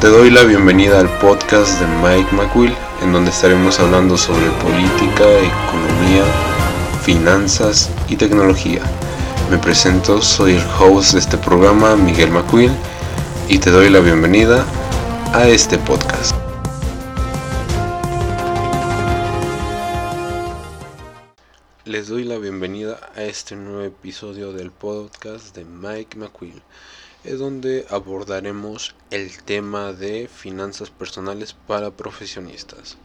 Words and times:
Te 0.00 0.08
doy 0.08 0.30
la 0.30 0.44
bienvenida 0.44 0.98
al 0.98 1.10
podcast 1.18 1.78
de 1.78 1.86
Mike 1.86 2.34
McQuill, 2.34 2.74
en 3.02 3.12
donde 3.12 3.30
estaremos 3.30 3.78
hablando 3.80 4.16
sobre 4.16 4.48
política, 4.52 5.24
economía, 5.28 6.24
finanzas 7.02 7.90
y 8.08 8.16
tecnología. 8.16 8.80
Me 9.50 9.58
presento, 9.58 10.22
soy 10.22 10.54
el 10.54 10.64
host 10.78 11.12
de 11.12 11.18
este 11.18 11.36
programa, 11.36 11.96
Miguel 11.96 12.30
McQuill, 12.30 12.72
y 13.46 13.58
te 13.58 13.70
doy 13.70 13.90
la 13.90 14.00
bienvenida 14.00 14.64
a 15.34 15.46
este 15.46 15.76
podcast. 15.76 16.34
Les 21.84 22.08
doy 22.08 22.24
la 22.24 22.38
bienvenida 22.38 22.98
a 23.16 23.24
este 23.24 23.54
nuevo 23.54 23.82
episodio 23.82 24.54
del 24.54 24.70
podcast 24.70 25.54
de 25.54 25.66
Mike 25.66 26.16
McQuill 26.16 26.62
es 27.24 27.38
donde 27.38 27.86
abordaremos 27.90 28.94
el 29.10 29.42
tema 29.42 29.92
de 29.92 30.28
finanzas 30.28 30.90
personales 30.90 31.52
para 31.52 31.90
profesionistas. 31.90 32.96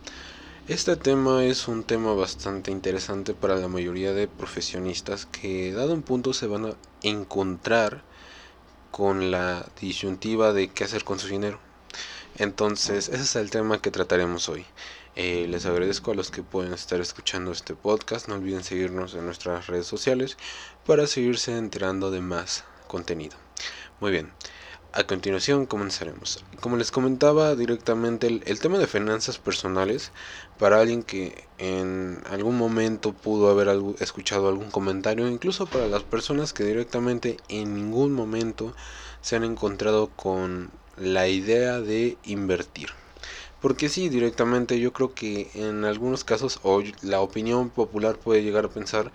Este 0.67 0.95
tema 0.95 1.43
es 1.43 1.67
un 1.67 1.83
tema 1.83 2.13
bastante 2.13 2.71
interesante 2.71 3.33
para 3.33 3.57
la 3.57 3.67
mayoría 3.67 4.13
de 4.13 4.27
profesionistas 4.27 5.25
que 5.25 5.73
dado 5.73 5.93
un 5.93 6.01
punto 6.01 6.33
se 6.33 6.47
van 6.47 6.65
a 6.65 6.75
encontrar 7.03 8.03
con 8.89 9.31
la 9.31 9.67
disyuntiva 9.79 10.53
de 10.53 10.69
qué 10.69 10.85
hacer 10.85 11.03
con 11.03 11.19
su 11.19 11.27
dinero. 11.27 11.59
Entonces, 12.37 13.09
ese 13.09 13.21
es 13.21 13.35
el 13.35 13.49
tema 13.49 13.81
que 13.81 13.91
trataremos 13.91 14.49
hoy. 14.49 14.65
Eh, 15.15 15.45
les 15.47 15.65
agradezco 15.65 16.11
a 16.11 16.15
los 16.15 16.31
que 16.31 16.43
pueden 16.43 16.73
estar 16.73 16.99
escuchando 16.99 17.51
este 17.51 17.75
podcast. 17.75 18.27
No 18.27 18.35
olviden 18.35 18.63
seguirnos 18.63 19.13
en 19.13 19.25
nuestras 19.25 19.67
redes 19.67 19.85
sociales 19.85 20.37
para 20.85 21.07
seguirse 21.07 21.57
enterando 21.57 22.11
de 22.11 22.21
más 22.21 22.63
contenido. 22.87 23.44
Muy 24.01 24.11
bien, 24.11 24.29
a 24.91 25.03
continuación 25.07 25.65
comenzaremos. 25.65 26.43
Como 26.59 26.75
les 26.75 26.91
comentaba 26.91 27.55
directamente, 27.55 28.27
el, 28.27 28.59
tema 28.59 28.77
de 28.77 28.87
finanzas 28.87 29.37
personales, 29.37 30.11
para 30.59 30.81
alguien 30.81 31.01
que 31.01 31.47
en 31.59 32.21
algún 32.29 32.57
momento 32.57 33.13
pudo 33.13 33.49
haber 33.49 33.69
escuchado 33.99 34.49
algún 34.49 34.69
comentario, 34.69 35.29
incluso 35.29 35.65
para 35.65 35.87
las 35.87 36.03
personas 36.03 36.51
que 36.51 36.65
directamente 36.65 37.37
en 37.47 37.73
ningún 37.73 38.11
momento 38.11 38.73
se 39.21 39.37
han 39.37 39.45
encontrado 39.45 40.09
con 40.15 40.71
la 40.97 41.29
idea 41.29 41.79
de 41.79 42.17
invertir. 42.25 42.89
Porque 43.61 43.87
sí, 43.87 44.09
directamente 44.09 44.77
yo 44.79 44.91
creo 44.91 45.13
que 45.13 45.51
en 45.55 45.85
algunos 45.85 46.25
casos 46.25 46.59
o 46.63 46.83
la 47.01 47.21
opinión 47.21 47.69
popular 47.69 48.17
puede 48.17 48.43
llegar 48.43 48.65
a 48.65 48.69
pensar 48.69 49.11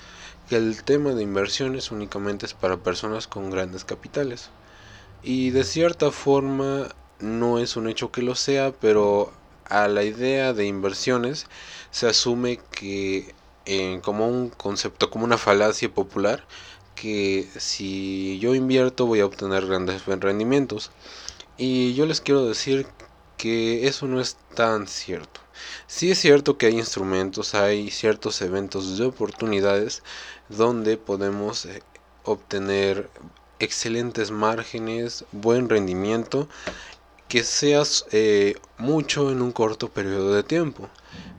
que 0.48 0.56
el 0.56 0.82
tema 0.84 1.14
de 1.14 1.22
inversiones 1.22 1.90
únicamente 1.90 2.46
es 2.46 2.54
para 2.54 2.78
personas 2.78 3.26
con 3.26 3.50
grandes 3.50 3.84
capitales. 3.84 4.50
Y 5.22 5.50
de 5.50 5.64
cierta 5.64 6.10
forma 6.10 6.88
no 7.20 7.58
es 7.58 7.76
un 7.76 7.88
hecho 7.88 8.10
que 8.10 8.22
lo 8.22 8.34
sea, 8.34 8.72
pero 8.72 9.32
a 9.66 9.88
la 9.88 10.02
idea 10.04 10.52
de 10.52 10.66
inversiones 10.66 11.46
se 11.90 12.08
asume 12.08 12.58
que 12.70 13.34
eh, 13.66 14.00
como 14.02 14.28
un 14.28 14.50
concepto, 14.50 15.10
como 15.10 15.24
una 15.24 15.38
falacia 15.38 15.92
popular, 15.92 16.44
que 16.94 17.48
si 17.58 18.38
yo 18.40 18.54
invierto 18.54 19.06
voy 19.06 19.20
a 19.20 19.26
obtener 19.26 19.66
grandes 19.66 20.04
rendimientos. 20.06 20.90
Y 21.58 21.94
yo 21.94 22.06
les 22.06 22.20
quiero 22.20 22.46
decir 22.46 22.86
que 23.36 23.86
eso 23.86 24.06
no 24.06 24.20
es 24.20 24.36
tan 24.54 24.86
cierto. 24.86 25.40
Sí 25.86 26.10
es 26.10 26.18
cierto 26.18 26.58
que 26.58 26.66
hay 26.66 26.78
instrumentos, 26.78 27.54
hay 27.54 27.90
ciertos 27.90 28.40
eventos 28.42 28.98
de 28.98 29.06
oportunidades 29.06 30.02
donde 30.48 30.96
podemos 30.96 31.66
eh, 31.66 31.82
obtener 32.24 33.10
excelentes 33.60 34.30
márgenes, 34.30 35.24
buen 35.32 35.68
rendimiento, 35.68 36.48
que 37.28 37.44
seas 37.44 38.06
eh, 38.10 38.56
mucho 38.76 39.30
en 39.30 39.40
un 39.40 39.52
corto 39.52 39.88
periodo 39.88 40.34
de 40.34 40.42
tiempo. 40.42 40.88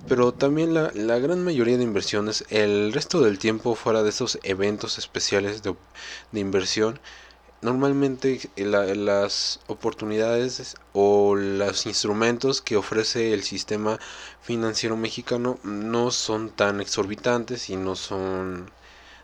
Pero 0.07 0.33
también 0.33 0.73
la, 0.73 1.19
gran 1.19 1.43
mayoría 1.43 1.77
de 1.77 1.83
inversiones, 1.83 2.45
el 2.49 2.93
resto 2.93 3.21
del 3.21 3.39
tiempo 3.39 3.75
fuera 3.75 4.01
de 4.03 4.09
esos 4.09 4.39
eventos 4.43 4.97
especiales 4.97 5.61
de, 5.63 5.75
inversión, 6.39 6.99
normalmente 7.61 8.39
las 8.55 9.59
oportunidades 9.67 10.75
o 10.93 11.35
los 11.35 11.85
instrumentos 11.85 12.61
que 12.61 12.77
ofrece 12.77 13.33
el 13.33 13.43
sistema 13.43 13.99
financiero 14.41 14.97
mexicano 14.97 15.59
no 15.63 16.11
son 16.11 16.49
tan 16.49 16.81
exorbitantes 16.81 17.69
y 17.69 17.75
no 17.75 17.95
son 17.95 18.71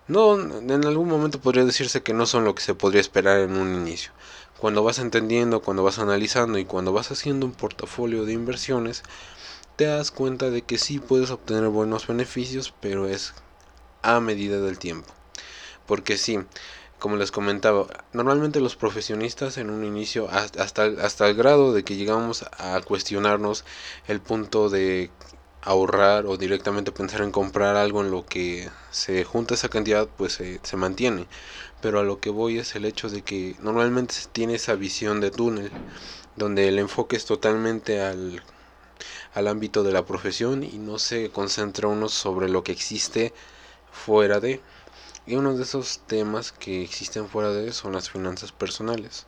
no, 0.08 0.40
en 0.40 0.86
algún 0.86 1.10
momento 1.10 1.42
podría 1.42 1.66
decirse 1.66 2.02
que 2.02 2.14
no 2.14 2.26
son 2.26 2.46
lo 2.46 2.56
que 2.56 2.62
se 2.62 2.76
podría 2.76 3.02
esperar 3.02 3.40
en 3.40 3.58
un 3.58 3.76
inicio. 3.76 4.12
Cuando 4.58 4.84
vas 4.84 5.00
entendiendo, 5.00 5.62
cuando 5.62 5.84
vas 5.84 6.00
analizando 6.00 6.58
y 6.58 6.66
cuando 6.66 6.94
vas 6.94 7.12
haciendo 7.12 7.46
un 7.46 7.52
portafolio 7.52 8.26
de 8.26 8.34
inversiones, 8.34 9.04
te 9.76 9.86
das 9.86 10.12
cuenta 10.12 10.50
de 10.50 10.64
que 10.64 10.78
sí 10.78 11.00
puedes 11.00 11.30
obtener 11.30 11.68
buenos 11.70 12.08
beneficios, 12.08 12.74
pero 12.80 13.08
es 13.08 13.34
a 14.02 14.20
medida 14.20 14.60
del 14.60 14.80
tiempo. 14.80 15.14
Porque 15.86 16.18
sí, 16.18 16.40
como 17.00 17.18
les 17.18 17.32
comentaba, 17.32 17.86
normalmente 18.14 18.60
los 18.60 18.76
profesionistas 18.76 19.58
en 19.58 19.70
un 19.70 19.84
inicio, 19.84 20.30
hasta, 20.32 20.86
hasta 20.86 21.28
el 21.28 21.36
grado 21.36 21.74
de 21.74 21.84
que 21.84 21.96
llegamos 21.96 22.44
a 22.58 22.82
cuestionarnos 22.82 23.66
el 24.08 24.20
punto 24.22 24.70
de 24.70 25.12
ahorrar 25.68 26.26
o 26.28 26.38
directamente 26.38 26.92
pensar 26.92 27.22
en 27.22 27.32
comprar 27.32 27.76
algo 27.76 28.02
en 28.02 28.12
lo 28.12 28.26
que 28.26 28.70
se 28.92 29.24
junta 29.26 29.54
esa 29.56 29.70
cantidad 29.70 30.08
pues 30.18 30.34
se 30.64 30.78
mantiene. 30.78 31.28
Pero 31.82 32.00
a 32.00 32.04
lo 32.04 32.20
que 32.20 32.30
voy 32.32 32.60
es 32.60 32.76
el 32.76 32.86
hecho 32.86 33.10
de 33.10 33.24
que 33.24 33.56
normalmente 33.60 34.14
se 34.16 34.28
tiene 34.30 34.56
esa 34.56 34.76
visión 34.76 35.22
de 35.22 35.32
túnel 35.32 35.72
donde 36.36 36.68
el 36.70 36.80
enfoque 36.80 37.16
es 37.18 37.26
totalmente 37.26 38.02
al, 38.02 38.44
al 39.34 39.48
ámbito 39.48 39.84
de 39.84 39.92
la 39.94 40.06
profesión 40.06 40.64
y 40.64 40.78
no 40.80 41.00
se 41.00 41.30
concentra 41.32 41.88
uno 41.88 42.10
sobre 42.10 42.50
lo 42.50 42.64
que 42.64 42.72
existe 42.74 43.34
fuera 43.92 44.40
de. 44.40 44.62
Y 45.26 45.36
uno 45.36 45.56
de 45.56 45.64
esos 45.64 46.02
temas 46.08 46.52
que 46.52 46.84
existen 46.84 47.30
fuera 47.30 47.52
de 47.52 47.74
son 47.74 47.94
las 47.94 48.10
finanzas 48.10 48.52
personales 48.54 49.28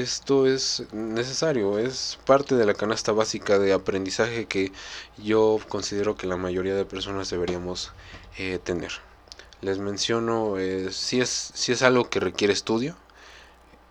esto 0.00 0.46
es 0.46 0.84
necesario, 0.92 1.78
es 1.78 2.18
parte 2.26 2.54
de 2.54 2.66
la 2.66 2.74
canasta 2.74 3.12
básica 3.12 3.58
de 3.58 3.72
aprendizaje 3.72 4.44
que 4.44 4.70
yo 5.16 5.58
considero 5.70 6.16
que 6.16 6.26
la 6.26 6.36
mayoría 6.36 6.74
de 6.74 6.84
personas 6.84 7.30
deberíamos 7.30 7.92
eh, 8.36 8.58
tener. 8.62 8.92
Les 9.62 9.78
menciono, 9.78 10.58
eh, 10.58 10.92
si, 10.92 11.20
es, 11.20 11.50
si 11.54 11.72
es 11.72 11.80
algo 11.80 12.10
que 12.10 12.20
requiere 12.20 12.52
estudio, 12.52 12.94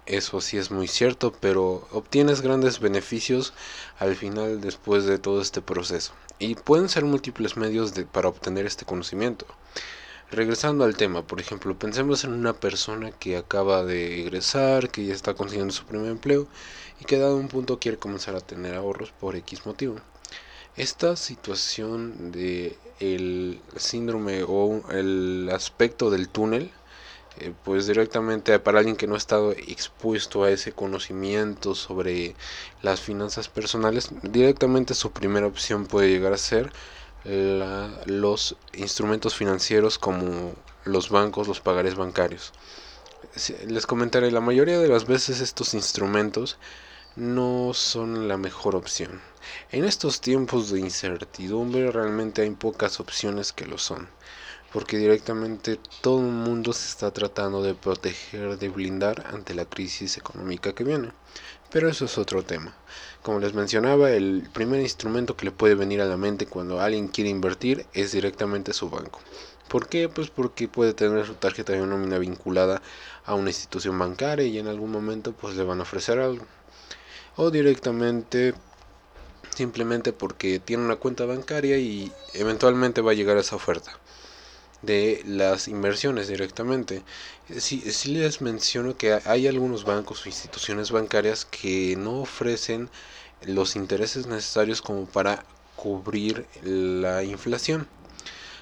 eso 0.05 0.41
sí 0.41 0.59
es 0.59 0.69
muy 0.69 0.87
cierto, 0.87 1.33
pero 1.39 1.87
obtienes 1.91 2.41
grandes 2.41 2.79
beneficios 2.79 3.53
al 3.97 4.15
final 4.15 4.61
después 4.61 5.05
de 5.05 5.17
todo 5.17 5.41
este 5.41 5.61
proceso. 5.61 6.13
Y 6.37 6.53
pueden 6.53 6.87
ser 6.87 7.03
múltiples 7.03 7.57
medios 7.57 7.95
de, 7.95 8.05
para 8.05 8.27
obtener 8.27 8.67
este 8.67 8.85
conocimiento. 8.85 9.47
Regresando 10.31 10.83
al 10.85 10.97
tema, 10.97 11.25
por 11.25 11.39
ejemplo, 11.39 11.77
pensemos 11.77 12.23
en 12.23 12.33
una 12.33 12.53
persona 12.53 13.11
que 13.11 13.37
acaba 13.37 13.85
de 13.85 14.21
egresar, 14.21 14.89
que 14.89 15.05
ya 15.05 15.13
está 15.13 15.35
consiguiendo 15.35 15.73
su 15.73 15.85
primer 15.85 16.09
empleo 16.09 16.47
y 16.99 17.05
que 17.05 17.19
dado 17.19 17.37
un 17.37 17.47
punto 17.47 17.79
quiere 17.79 17.99
comenzar 17.99 18.35
a 18.35 18.41
tener 18.41 18.73
ahorros 18.73 19.11
por 19.11 19.35
X 19.35 19.65
motivo. 19.67 19.97
Esta 20.75 21.15
situación 21.15 22.31
de 22.31 22.77
el 22.99 23.61
síndrome 23.75 24.43
o 24.43 24.81
el 24.91 25.49
aspecto 25.53 26.09
del 26.09 26.27
túnel, 26.27 26.71
eh, 27.39 27.53
pues 27.63 27.85
directamente 27.85 28.57
para 28.59 28.79
alguien 28.79 28.95
que 28.95 29.07
no 29.07 29.13
ha 29.15 29.17
estado 29.17 29.51
expuesto 29.51 30.43
a 30.43 30.49
ese 30.49 30.71
conocimiento 30.71 31.75
sobre 31.75 32.35
las 32.81 32.99
finanzas 32.99 33.47
personales, 33.47 34.09
directamente 34.23 34.95
su 34.95 35.11
primera 35.11 35.45
opción 35.47 35.85
puede 35.85 36.09
llegar 36.09 36.33
a 36.33 36.37
ser 36.37 36.71
los 37.25 38.55
instrumentos 38.73 39.35
financieros 39.35 39.97
como 39.97 40.53
los 40.83 41.09
bancos, 41.09 41.47
los 41.47 41.59
pagares 41.59 41.95
bancarios. 41.95 42.53
Les 43.67 43.87
comentaré, 43.87 44.31
la 44.31 44.41
mayoría 44.41 44.79
de 44.79 44.87
las 44.87 45.07
veces 45.07 45.41
estos 45.41 45.73
instrumentos 45.73 46.57
no 47.15 47.73
son 47.73 48.27
la 48.27 48.37
mejor 48.37 48.75
opción. 48.75 49.21
En 49.71 49.85
estos 49.85 50.21
tiempos 50.21 50.69
de 50.69 50.79
incertidumbre 50.79 51.91
realmente 51.91 52.41
hay 52.43 52.51
pocas 52.51 52.99
opciones 52.99 53.51
que 53.53 53.65
lo 53.65 53.77
son, 53.77 54.09
porque 54.71 54.97
directamente 54.97 55.79
todo 56.01 56.19
el 56.19 56.31
mundo 56.31 56.73
se 56.73 56.87
está 56.87 57.11
tratando 57.11 57.63
de 57.63 57.73
proteger, 57.73 58.57
de 58.57 58.69
blindar 58.69 59.25
ante 59.33 59.55
la 59.55 59.65
crisis 59.65 60.17
económica 60.17 60.73
que 60.73 60.83
viene. 60.83 61.11
Pero 61.71 61.89
eso 61.89 62.05
es 62.05 62.17
otro 62.17 62.43
tema. 62.43 62.75
Como 63.25 63.39
les 63.39 63.55
mencionaba, 63.55 64.11
el 64.11 64.47
primer 64.53 64.81
instrumento 64.81 65.35
que 65.35 65.45
le 65.45 65.51
puede 65.51 65.73
venir 65.73 65.99
a 65.99 66.05
la 66.05 66.15
mente 66.15 66.45
cuando 66.45 66.79
alguien 66.79 67.07
quiere 67.07 67.31
invertir 67.31 67.87
es 67.95 68.11
directamente 68.11 68.71
su 68.71 68.91
banco. 68.91 69.19
¿Por 69.67 69.87
qué? 69.87 70.07
Pues 70.09 70.29
porque 70.29 70.67
puede 70.67 70.93
tener 70.93 71.25
su 71.25 71.33
tarjeta 71.33 71.73
de 71.73 71.79
nómina 71.79 72.19
vinculada 72.19 72.83
a 73.25 73.33
una 73.33 73.49
institución 73.49 73.97
bancaria 73.97 74.45
y 74.45 74.59
en 74.59 74.67
algún 74.67 74.91
momento 74.91 75.31
pues 75.31 75.55
le 75.55 75.63
van 75.63 75.79
a 75.79 75.81
ofrecer 75.81 76.19
algo. 76.19 76.45
O 77.35 77.49
directamente 77.49 78.53
simplemente 79.55 80.13
porque 80.13 80.59
tiene 80.59 80.85
una 80.85 80.97
cuenta 80.97 81.25
bancaria 81.25 81.79
y 81.79 82.11
eventualmente 82.35 83.01
va 83.01 83.09
a 83.09 83.15
llegar 83.15 83.37
esa 83.37 83.55
oferta. 83.55 83.97
De 84.81 85.23
las 85.25 85.67
inversiones 85.67 86.27
directamente. 86.27 87.03
Si, 87.57 87.79
si 87.91 88.13
les 88.13 88.41
menciono 88.41 88.97
que 88.97 89.19
hay 89.25 89.47
algunos 89.47 89.83
bancos 89.83 90.25
o 90.25 90.29
instituciones 90.29 90.91
bancarias 90.91 91.45
que 91.45 91.95
no 91.97 92.21
ofrecen 92.21 92.89
los 93.45 93.75
intereses 93.75 94.27
necesarios 94.27 94.81
como 94.81 95.05
para 95.05 95.45
cubrir 95.75 96.45
la 96.63 97.23
inflación. 97.23 97.87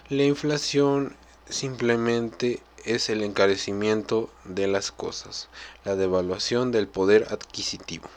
La 0.10 0.24
inflación 0.24 1.16
simplemente 1.50 2.62
es 2.86 3.10
el 3.10 3.24
encarecimiento 3.24 4.30
de 4.44 4.68
las 4.68 4.92
cosas, 4.92 5.48
la 5.86 5.96
devaluación 5.96 6.72
del 6.72 6.88
poder 6.88 7.28
adquisitivo. 7.30 8.10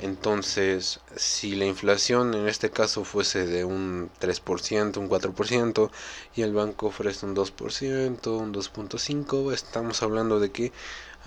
Entonces, 0.00 1.00
si 1.16 1.54
la 1.54 1.66
inflación 1.66 2.34
en 2.34 2.48
este 2.48 2.70
caso 2.70 3.04
fuese 3.04 3.46
de 3.46 3.64
un 3.64 4.10
3%, 4.20 4.98
un 4.98 5.08
4%, 5.08 5.90
y 6.34 6.42
el 6.42 6.52
banco 6.52 6.86
ofrece 6.86 7.26
un 7.26 7.34
2%, 7.34 8.26
un 8.38 8.52
2.5%, 8.52 9.52
estamos 9.52 10.02
hablando 10.02 10.40
de 10.40 10.50
que 10.50 10.72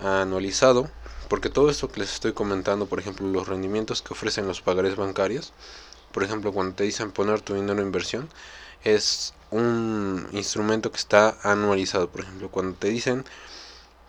anualizado, 0.00 0.90
porque 1.28 1.50
todo 1.50 1.70
esto 1.70 1.88
que 1.88 2.00
les 2.00 2.12
estoy 2.12 2.32
comentando, 2.32 2.86
por 2.86 3.00
ejemplo, 3.00 3.26
los 3.26 3.48
rendimientos 3.48 4.02
que 4.02 4.12
ofrecen 4.12 4.46
los 4.46 4.60
pagares 4.60 4.96
bancarios, 4.96 5.52
por 6.12 6.22
ejemplo, 6.24 6.52
cuando 6.52 6.74
te 6.74 6.84
dicen 6.84 7.10
poner 7.10 7.40
tu 7.40 7.54
dinero 7.54 7.80
en 7.80 7.86
inversión, 7.86 8.28
es 8.84 9.34
un 9.50 10.28
instrumento 10.32 10.90
que 10.90 10.98
está 10.98 11.36
anualizado. 11.42 12.10
Por 12.10 12.22
ejemplo, 12.22 12.50
cuando 12.50 12.76
te 12.76 12.88
dicen 12.88 13.24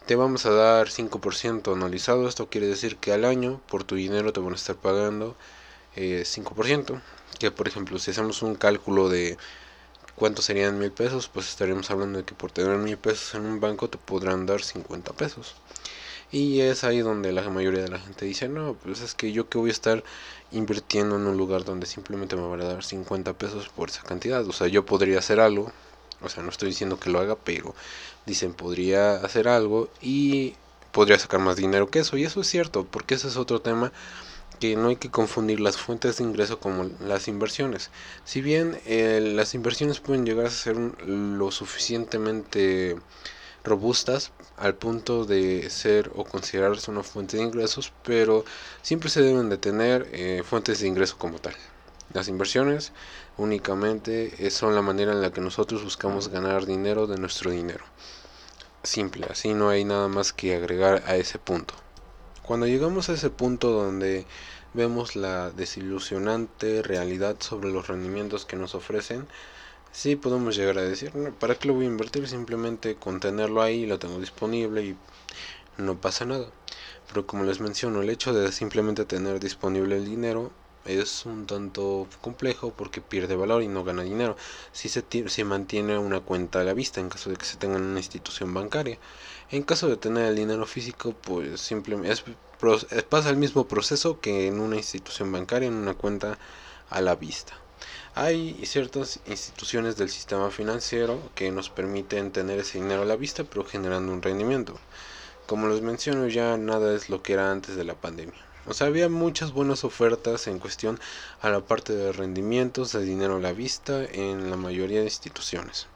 te 0.09 0.15
vamos 0.15 0.47
a 0.47 0.49
dar 0.49 0.87
5% 0.89 1.71
anualizado, 1.71 2.27
esto 2.27 2.49
quiere 2.49 2.65
decir 2.65 2.97
que 2.97 3.13
al 3.13 3.25
año 3.25 3.61
por 3.69 3.83
tu 3.83 3.93
dinero 3.93 4.33
te 4.33 4.39
van 4.39 4.53
a 4.53 4.55
estar 4.55 4.75
pagando 4.75 5.35
5%. 5.95 6.95
Eh, 6.95 7.01
que 7.37 7.51
por 7.51 7.67
ejemplo, 7.67 7.99
si 7.99 8.09
hacemos 8.09 8.41
un 8.41 8.55
cálculo 8.55 9.07
de 9.07 9.37
cuánto 10.15 10.41
serían 10.41 10.79
mil 10.79 10.91
pesos, 10.91 11.29
pues 11.31 11.47
estaríamos 11.47 11.91
hablando 11.91 12.17
de 12.17 12.25
que 12.25 12.33
por 12.33 12.51
tener 12.51 12.75
mil 12.79 12.97
pesos 12.97 13.35
en 13.35 13.45
un 13.45 13.59
banco 13.59 13.87
te 13.87 13.99
podrán 13.99 14.47
dar 14.47 14.63
50 14.63 15.13
pesos. 15.13 15.53
Y 16.31 16.61
es 16.61 16.83
ahí 16.83 17.01
donde 17.01 17.31
la 17.31 17.47
mayoría 17.47 17.83
de 17.83 17.89
la 17.89 17.99
gente 17.99 18.25
dice, 18.25 18.49
no, 18.49 18.73
pues 18.81 19.01
es 19.01 19.13
que 19.13 19.31
yo 19.31 19.47
que 19.47 19.59
voy 19.59 19.69
a 19.69 19.73
estar 19.73 20.03
invirtiendo 20.51 21.17
en 21.17 21.27
un 21.27 21.37
lugar 21.37 21.65
donde 21.65 21.85
simplemente 21.85 22.35
me 22.35 22.47
van 22.47 22.61
a 22.61 22.65
dar 22.65 22.83
50 22.83 23.33
pesos 23.33 23.69
por 23.69 23.89
esa 23.89 24.01
cantidad. 24.01 24.43
O 24.47 24.53
sea, 24.53 24.65
yo 24.65 24.87
podría 24.87 25.19
hacer 25.19 25.39
algo, 25.39 25.71
o 26.21 26.29
sea, 26.29 26.41
no 26.41 26.49
estoy 26.49 26.69
diciendo 26.69 26.99
que 26.99 27.11
lo 27.11 27.19
haga, 27.19 27.35
pero 27.35 27.75
dicen 28.29 28.53
podría 28.53 29.15
hacer 29.15 29.47
algo 29.47 29.89
y 30.01 30.55
podría 30.91 31.19
sacar 31.19 31.39
más 31.39 31.57
dinero 31.57 31.89
que 31.89 31.99
eso. 31.99 32.17
Y 32.17 32.23
eso 32.23 32.41
es 32.41 32.47
cierto, 32.47 32.85
porque 32.85 33.15
ese 33.15 33.27
es 33.27 33.37
otro 33.37 33.61
tema 33.61 33.91
que 34.59 34.75
no 34.75 34.89
hay 34.89 34.97
que 34.97 35.09
confundir 35.09 35.59
las 35.59 35.77
fuentes 35.77 36.17
de 36.17 36.23
ingreso 36.23 36.59
como 36.59 36.89
las 37.01 37.27
inversiones. 37.27 37.91
Si 38.25 38.41
bien 38.41 38.79
eh, 38.85 39.21
las 39.21 39.53
inversiones 39.55 39.99
pueden 39.99 40.25
llegar 40.25 40.47
a 40.47 40.51
ser 40.51 40.77
lo 40.77 41.51
suficientemente 41.51 42.97
robustas 43.63 44.31
al 44.57 44.75
punto 44.75 45.25
de 45.25 45.69
ser 45.69 46.11
o 46.15 46.23
considerarse 46.25 46.91
una 46.91 47.03
fuente 47.03 47.37
de 47.37 47.43
ingresos, 47.43 47.93
pero 48.03 48.45
siempre 48.81 49.09
se 49.09 49.21
deben 49.21 49.49
de 49.49 49.57
tener 49.57 50.09
eh, 50.11 50.43
fuentes 50.45 50.79
de 50.79 50.87
ingreso 50.87 51.17
como 51.17 51.39
tal. 51.39 51.55
Las 52.13 52.27
inversiones 52.27 52.91
únicamente 53.37 54.49
son 54.49 54.75
la 54.75 54.81
manera 54.81 55.11
en 55.13 55.21
la 55.21 55.31
que 55.31 55.41
nosotros 55.41 55.83
buscamos 55.83 56.29
ganar 56.29 56.65
dinero 56.65 57.07
de 57.07 57.17
nuestro 57.17 57.51
dinero. 57.51 57.85
Simple, 58.83 59.27
así 59.29 59.53
no 59.53 59.69
hay 59.69 59.83
nada 59.83 60.07
más 60.07 60.31
que 60.31 60.55
agregar 60.55 61.03
a 61.05 61.17
ese 61.17 61.37
punto. 61.37 61.73
Cuando 62.43 62.65
llegamos 62.65 63.09
a 63.09 63.13
ese 63.13 63.29
punto 63.29 63.71
donde 63.71 64.25
vemos 64.73 65.17
la 65.17 65.51
desilusionante 65.51 66.81
realidad 66.81 67.35
sobre 67.39 67.71
los 67.71 67.87
rendimientos 67.87 68.45
que 68.45 68.55
nos 68.55 68.75
ofrecen, 68.75 69.27
sí 69.91 70.15
podemos 70.15 70.55
llegar 70.55 70.77
a 70.77 70.83
decir, 70.83 71.11
¿para 71.39 71.55
qué 71.55 71.67
lo 71.67 71.73
voy 71.73 71.85
a 71.85 71.89
invertir? 71.89 72.27
Simplemente 72.27 72.95
con 72.95 73.19
tenerlo 73.19 73.61
ahí, 73.61 73.85
lo 73.85 73.99
tengo 73.99 74.17
disponible 74.17 74.83
y 74.83 74.97
no 75.77 75.99
pasa 75.99 76.25
nada. 76.25 76.49
Pero 77.07 77.27
como 77.27 77.43
les 77.43 77.59
menciono, 77.59 78.01
el 78.01 78.09
hecho 78.09 78.33
de 78.33 78.51
simplemente 78.53 79.03
tener 79.03 79.41
disponible 79.41 79.97
el 79.97 80.05
dinero 80.05 80.51
es 80.85 81.25
un 81.25 81.45
tanto 81.45 82.07
complejo 82.21 82.73
porque 82.75 83.01
pierde 83.01 83.35
valor 83.35 83.63
y 83.63 83.67
no 83.67 83.83
gana 83.83 84.03
dinero 84.03 84.35
si 84.71 84.89
se, 84.89 85.43
mantiene 85.43 85.97
una 85.97 86.21
cuenta 86.21 86.61
a 86.61 86.63
la 86.63 86.73
vista 86.73 86.99
en 86.99 87.09
caso 87.09 87.29
de 87.29 87.35
que 87.35 87.45
se 87.45 87.57
tenga 87.57 87.77
en 87.77 87.83
una 87.83 87.99
institución 87.99 88.53
bancaria. 88.53 88.97
En 89.51 89.63
caso 89.63 89.87
de 89.87 89.97
tener 89.97 90.25
el 90.25 90.35
dinero 90.35 90.65
físico, 90.65 91.13
pues 91.13 91.61
simplemente 91.61 92.23
pasa 93.09 93.29
el 93.29 93.37
mismo 93.37 93.67
proceso 93.67 94.19
que 94.19 94.47
en 94.47 94.59
una 94.59 94.75
institución 94.77 95.31
bancaria, 95.31 95.67
en 95.67 95.75
una 95.75 95.93
cuenta 95.93 96.37
a 96.89 97.01
la 97.01 97.15
vista. 97.15 97.53
Hay 98.15 98.65
ciertas 98.65 99.19
instituciones 99.27 99.95
del 99.95 100.09
sistema 100.09 100.51
financiero 100.51 101.19
que 101.35 101.51
nos 101.51 101.69
permiten 101.69 102.31
tener 102.31 102.59
ese 102.59 102.79
dinero 102.79 103.03
a 103.03 103.05
la 103.05 103.15
vista, 103.15 103.43
pero 103.43 103.63
generando 103.63 104.11
un 104.11 104.21
rendimiento. 104.21 104.77
Como 105.47 105.67
les 105.69 105.81
menciono, 105.81 106.27
ya 106.27 106.57
nada 106.57 106.95
es 106.95 107.09
lo 107.09 107.23
que 107.23 107.33
era 107.33 107.51
antes 107.51 107.75
de 107.75 107.83
la 107.83 107.95
pandemia. 107.95 108.48
O 108.65 108.73
sea, 108.73 108.87
había 108.87 109.09
muchas 109.09 109.51
buenas 109.51 109.83
ofertas 109.83 110.47
en 110.47 110.59
cuestión 110.59 110.99
a 111.41 111.49
la 111.49 111.61
parte 111.65 111.93
de 111.93 112.11
rendimientos 112.11 112.91
de 112.91 113.03
dinero 113.03 113.37
a 113.37 113.39
la 113.39 113.53
vista 113.53 114.05
en 114.05 114.49
la 114.49 114.57
mayoría 114.57 114.99
de 114.99 115.05
instituciones. 115.05 115.87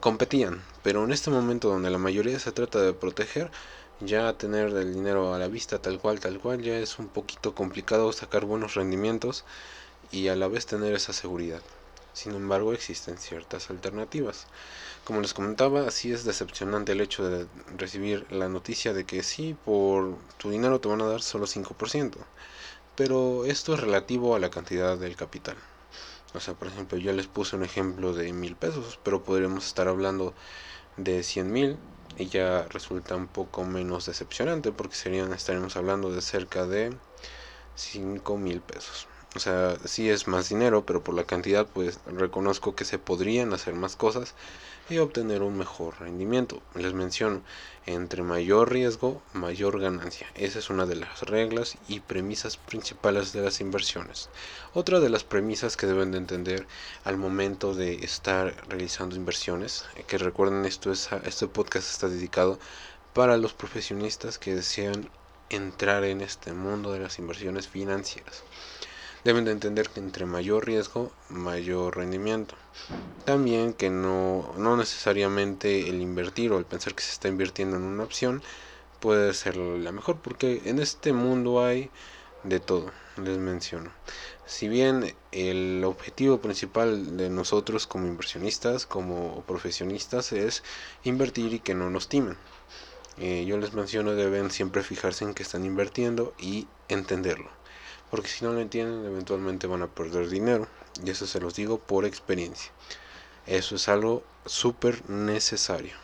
Competían, 0.00 0.62
pero 0.82 1.04
en 1.04 1.12
este 1.12 1.30
momento 1.30 1.68
donde 1.68 1.90
la 1.90 1.98
mayoría 1.98 2.38
se 2.38 2.52
trata 2.52 2.80
de 2.80 2.92
proteger, 2.94 3.50
ya 4.00 4.32
tener 4.34 4.68
el 4.76 4.94
dinero 4.94 5.34
a 5.34 5.38
la 5.38 5.48
vista 5.48 5.80
tal 5.80 5.98
cual, 5.98 6.20
tal 6.20 6.38
cual, 6.40 6.62
ya 6.62 6.78
es 6.78 6.98
un 6.98 7.08
poquito 7.08 7.54
complicado 7.54 8.12
sacar 8.12 8.44
buenos 8.44 8.74
rendimientos 8.74 9.44
y 10.10 10.28
a 10.28 10.36
la 10.36 10.48
vez 10.48 10.66
tener 10.66 10.94
esa 10.94 11.12
seguridad. 11.12 11.62
Sin 12.12 12.34
embargo, 12.34 12.72
existen 12.72 13.18
ciertas 13.18 13.70
alternativas. 13.70 14.46
Como 15.06 15.20
les 15.20 15.34
comentaba, 15.34 15.88
sí 15.92 16.12
es 16.12 16.24
decepcionante 16.24 16.90
el 16.90 17.00
hecho 17.00 17.30
de 17.30 17.46
recibir 17.76 18.26
la 18.28 18.48
noticia 18.48 18.92
de 18.92 19.04
que 19.04 19.22
sí, 19.22 19.54
por 19.64 20.18
tu 20.36 20.50
dinero 20.50 20.80
te 20.80 20.88
van 20.88 21.00
a 21.00 21.06
dar 21.06 21.22
solo 21.22 21.46
5%. 21.46 22.18
Pero 22.96 23.44
esto 23.44 23.74
es 23.74 23.80
relativo 23.80 24.34
a 24.34 24.40
la 24.40 24.50
cantidad 24.50 24.98
del 24.98 25.14
capital. 25.14 25.54
O 26.34 26.40
sea, 26.40 26.54
por 26.54 26.66
ejemplo, 26.66 26.98
yo 26.98 27.12
les 27.12 27.28
puse 27.28 27.54
un 27.54 27.62
ejemplo 27.62 28.14
de 28.14 28.32
mil 28.32 28.56
pesos, 28.56 28.98
pero 29.04 29.22
podríamos 29.22 29.64
estar 29.68 29.86
hablando 29.86 30.34
de 30.96 31.22
100 31.22 31.52
mil 31.52 31.76
y 32.18 32.26
ya 32.26 32.64
resulta 32.68 33.14
un 33.14 33.28
poco 33.28 33.62
menos 33.62 34.06
decepcionante 34.06 34.72
porque 34.72 34.96
serían, 34.96 35.32
estaremos 35.32 35.76
hablando 35.76 36.10
de 36.10 36.20
cerca 36.20 36.66
de 36.66 36.92
5 37.76 38.36
mil 38.38 38.60
pesos. 38.60 39.06
O 39.36 39.38
sea, 39.38 39.76
sí 39.84 40.10
es 40.10 40.26
más 40.26 40.48
dinero, 40.48 40.84
pero 40.84 41.04
por 41.04 41.14
la 41.14 41.24
cantidad 41.24 41.64
pues 41.66 42.00
reconozco 42.06 42.74
que 42.74 42.84
se 42.84 42.98
podrían 42.98 43.52
hacer 43.52 43.74
más 43.74 43.94
cosas 43.94 44.34
y 44.88 44.98
obtener 44.98 45.42
un 45.42 45.58
mejor 45.58 45.98
rendimiento. 46.00 46.62
Les 46.74 46.92
menciono, 46.92 47.42
entre 47.86 48.22
mayor 48.22 48.70
riesgo, 48.70 49.22
mayor 49.32 49.80
ganancia. 49.80 50.26
Esa 50.34 50.58
es 50.58 50.70
una 50.70 50.86
de 50.86 50.96
las 50.96 51.22
reglas 51.22 51.76
y 51.88 52.00
premisas 52.00 52.56
principales 52.56 53.32
de 53.32 53.42
las 53.42 53.60
inversiones. 53.60 54.28
Otra 54.74 55.00
de 55.00 55.08
las 55.08 55.24
premisas 55.24 55.76
que 55.76 55.86
deben 55.86 56.12
de 56.12 56.18
entender 56.18 56.66
al 57.04 57.16
momento 57.16 57.74
de 57.74 57.94
estar 58.04 58.54
realizando 58.68 59.16
inversiones, 59.16 59.84
que 60.06 60.18
recuerden 60.18 60.64
esto 60.64 60.92
es, 60.92 61.08
este 61.24 61.48
podcast 61.48 61.90
está 61.90 62.08
dedicado 62.08 62.58
para 63.12 63.36
los 63.36 63.54
profesionistas 63.54 64.38
que 64.38 64.54
desean 64.54 65.08
entrar 65.48 66.04
en 66.04 66.20
este 66.20 66.52
mundo 66.52 66.92
de 66.92 67.00
las 67.00 67.18
inversiones 67.18 67.68
financieras 67.68 68.42
deben 69.26 69.44
de 69.44 69.50
entender 69.50 69.88
que 69.88 69.98
entre 69.98 70.24
mayor 70.24 70.64
riesgo, 70.64 71.10
mayor 71.30 71.96
rendimiento. 71.96 72.54
También 73.24 73.72
que 73.72 73.90
no, 73.90 74.54
no 74.56 74.76
necesariamente 74.76 75.88
el 75.88 76.00
invertir 76.00 76.52
o 76.52 76.58
el 76.58 76.64
pensar 76.64 76.94
que 76.94 77.02
se 77.02 77.10
está 77.10 77.26
invirtiendo 77.26 77.76
en 77.76 77.82
una 77.82 78.04
opción 78.04 78.40
puede 79.00 79.34
ser 79.34 79.56
la 79.56 79.90
mejor, 79.90 80.18
porque 80.22 80.62
en 80.66 80.78
este 80.78 81.12
mundo 81.12 81.64
hay 81.64 81.90
de 82.44 82.60
todo, 82.60 82.92
les 83.16 83.36
menciono. 83.38 83.90
Si 84.46 84.68
bien 84.68 85.16
el 85.32 85.82
objetivo 85.84 86.40
principal 86.40 87.16
de 87.16 87.28
nosotros 87.28 87.88
como 87.88 88.06
inversionistas, 88.06 88.86
como 88.86 89.42
profesionistas, 89.42 90.30
es 90.30 90.62
invertir 91.02 91.52
y 91.52 91.58
que 91.58 91.74
no 91.74 91.90
nos 91.90 92.08
timen. 92.08 92.36
Eh, 93.18 93.44
yo 93.44 93.58
les 93.58 93.72
menciono, 93.72 94.12
deben 94.12 94.52
siempre 94.52 94.84
fijarse 94.84 95.24
en 95.24 95.34
que 95.34 95.42
están 95.42 95.64
invirtiendo 95.64 96.32
y 96.38 96.68
entenderlo 96.88 97.50
porque 98.10 98.28
si 98.28 98.44
no 98.44 98.52
lo 98.52 98.60
entienden 98.60 99.04
eventualmente 99.04 99.66
van 99.66 99.82
a 99.82 99.88
perder 99.88 100.28
dinero. 100.28 100.68
Y 101.04 101.10
eso 101.10 101.26
se 101.26 101.40
los 101.40 101.54
digo 101.54 101.78
por 101.78 102.04
experiencia. 102.04 102.72
Eso 103.46 103.76
es 103.76 103.88
algo 103.88 104.24
súper 104.46 105.08
necesario. 105.10 105.94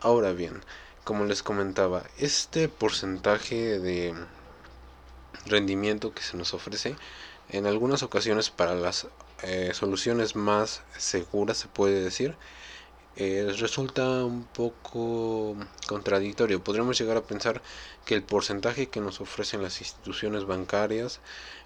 Ahora 0.00 0.32
bien 0.32 0.60
como 1.04 1.26
les 1.26 1.42
comentaba 1.42 2.02
este 2.16 2.68
porcentaje 2.68 3.78
de 3.78 4.14
rendimiento 5.44 6.14
que 6.14 6.22
se 6.22 6.38
nos 6.38 6.54
ofrece 6.54 6.96
en 7.50 7.66
algunas 7.66 8.02
ocasiones 8.02 8.48
para 8.48 8.74
las 8.74 9.06
eh, 9.42 9.72
soluciones 9.74 10.34
más 10.34 10.82
seguras 10.96 11.58
se 11.58 11.68
puede 11.68 12.02
decir 12.02 12.34
eh, 13.16 13.52
resulta 13.58 14.24
un 14.24 14.44
poco 14.44 15.56
contradictorio. 15.86 16.62
Podríamos 16.62 16.98
llegar 16.98 17.16
a 17.16 17.22
pensar 17.22 17.62
que 18.04 18.14
el 18.14 18.22
porcentaje 18.22 18.88
que 18.88 19.00
nos 19.00 19.20
ofrecen 19.20 19.62
las 19.62 19.80
instituciones 19.80 20.44
bancarias 20.46 21.20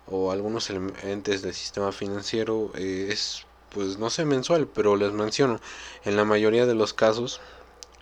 o 0.07 0.33
algunos 0.33 0.71
entes 0.71 1.43
del 1.43 1.55
sistema 1.55 1.93
financiero 1.93 2.73
eh, 2.75 3.09
es 3.11 3.47
pues 3.71 3.99
no 3.99 4.11
sé, 4.11 4.25
mensual, 4.25 4.67
pero 4.67 4.97
les 4.97 5.13
menciono, 5.13 5.61
en 6.05 6.17
la 6.17 6.25
mayoría 6.25 6.67
de 6.67 6.75
los 6.75 6.95
casos 6.95 7.41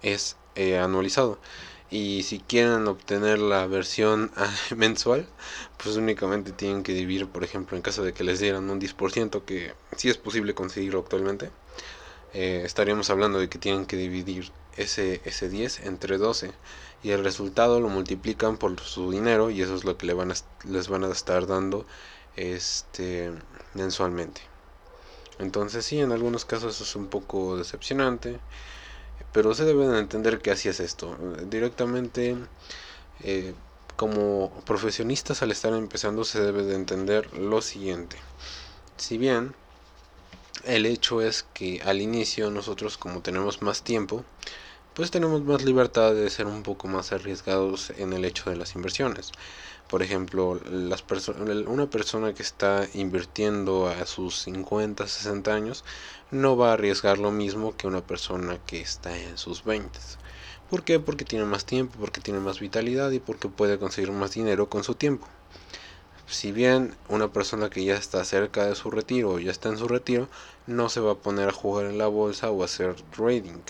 es 0.03 0.37
eh, 0.55 0.79
anualizado. 0.79 1.39
Y 1.91 2.25
si 2.25 2.41
quieren 2.41 2.87
obtener 2.89 3.39
la 3.39 3.67
versión 3.67 4.33
mensual, 4.77 5.27
pues 5.83 5.97
únicamente 5.97 6.53
tienen 6.53 6.83
que 6.83 6.93
dividir, 6.95 7.29
por 7.29 7.45
ejemplo, 7.45 7.77
en 7.77 7.83
caso 7.83 8.03
de 8.03 8.13
que 8.13 8.25
les 8.25 8.41
dieran 8.41 8.71
un 8.71 8.81
10%, 8.81 9.45
que 9.45 9.75
sí 9.97 10.09
es 10.09 10.19
posible 10.19 10.55
conseguirlo 10.55 11.01
actualmente, 11.01 11.51
eh, 12.35 12.63
estaríamos 12.65 13.11
hablando 13.11 13.39
de 13.39 13.49
que 13.49 13.59
tienen 13.59 13.87
que 13.87 13.97
dividir 13.97 14.53
ese, 14.77 15.21
ese 15.25 15.49
10 15.49 15.81
entre 15.81 16.19
12 16.19 16.53
y 17.03 17.11
el 17.11 17.25
resultado 17.25 17.81
lo 17.81 17.89
multiplican 17.89 18.57
por 18.57 18.79
su 18.81 19.11
dinero 19.11 19.51
y 19.51 19.63
eso 19.63 19.75
es 19.75 19.85
lo 19.85 19.97
que 19.97 20.07
le 20.07 20.15
van 20.15 20.33
les 20.65 20.89
van 20.89 21.05
a 21.05 21.09
estar 21.09 21.47
dando 21.47 21.87
este 22.37 23.33
mensualmente. 23.75 24.41
Entonces 25.39 25.85
sí, 25.85 26.01
en 26.01 26.13
algunos 26.13 26.45
casos 26.45 26.81
es 26.81 26.97
un 26.97 27.09
poco 27.09 27.57
decepcionante, 27.57 28.39
pero 29.33 29.55
se 29.55 29.65
deben 29.65 29.95
entender 29.95 30.41
que 30.41 30.51
así 30.51 30.69
es 30.69 30.81
esto. 30.81 31.17
Directamente, 31.49 32.37
eh, 33.23 33.55
como 33.97 34.51
profesionistas 34.65 35.43
al 35.43 35.51
estar 35.51 35.73
empezando 35.75 36.25
se 36.25 36.41
debe 36.41 36.63
de 36.63 36.75
entender 36.75 37.33
lo 37.37 37.63
siguiente. 37.63 38.17
Si 38.97 39.19
bien 39.19 39.55
el 40.65 40.87
hecho 40.87 41.21
es 41.21 41.45
que 41.55 41.81
al 41.85 42.01
inicio 42.01 42.51
nosotros 42.51 42.97
como 42.97 43.21
tenemos 43.21 43.63
más 43.63 43.83
tiempo, 43.83 44.25
pues 44.95 45.11
tenemos 45.11 45.43
más 45.43 45.63
libertad 45.63 46.15
de 46.15 46.31
ser 46.31 46.47
un 46.47 46.63
poco 46.63 46.89
más 46.89 47.13
arriesgados 47.13 47.91
en 47.99 48.15
el 48.15 48.25
hecho 48.25 48.49
de 48.49 48.57
las 48.57 48.75
inversiones. 48.75 49.33
Por 49.89 50.03
ejemplo, 50.03 50.59
las 50.69 51.05
una 51.67 51.91
persona 51.91 52.35
que 52.35 52.43
está 52.43 52.89
invirtiendo 52.95 53.89
a 53.89 54.07
sus 54.07 54.41
50, 54.41 55.07
60 55.07 55.55
años 55.55 55.85
no 56.31 56.57
va 56.57 56.71
a 56.71 56.73
arriesgar 56.73 57.19
lo 57.19 57.31
mismo 57.31 57.77
que 57.77 57.87
una 57.87 58.05
persona 58.05 58.59
que 58.67 58.81
está 58.81 59.17
en 59.17 59.39
sus 59.39 59.65
20. 59.65 59.99
¿Por 60.71 60.83
qué? 60.83 60.99
Porque 60.99 61.25
tiene 61.25 61.45
más 61.45 61.65
tiempo, 61.67 61.97
porque 62.01 62.21
tiene 62.21 62.41
más 62.41 62.59
vitalidad 62.59 63.13
y 63.13 63.21
porque 63.21 63.49
puede 63.49 63.79
conseguir 63.79 64.11
más 64.11 64.33
dinero 64.33 64.69
con 64.69 64.83
su 64.83 64.95
tiempo. 64.95 65.29
Si 66.29 66.51
bien 66.51 66.97
una 67.09 67.33
persona 67.33 67.71
que 67.71 67.85
ya 67.85 67.95
está 67.95 68.25
cerca 68.25 68.67
de 68.67 68.75
su 68.75 68.91
retiro 68.91 69.31
o 69.31 69.39
ya 69.39 69.53
está 69.53 69.69
en 69.69 69.79
su 69.79 69.87
retiro, 69.87 70.29
no 70.67 70.89
se 70.89 71.01
va 71.01 71.13
a 71.13 71.15
poner 71.17 71.49
a 71.49 71.53
jugar 71.53 71.87
en 71.87 71.99
la 71.99 72.09
bolsa 72.09 72.51
o 72.51 72.63
a 72.63 72.65
hacer 72.65 72.97
trading, 73.03 73.63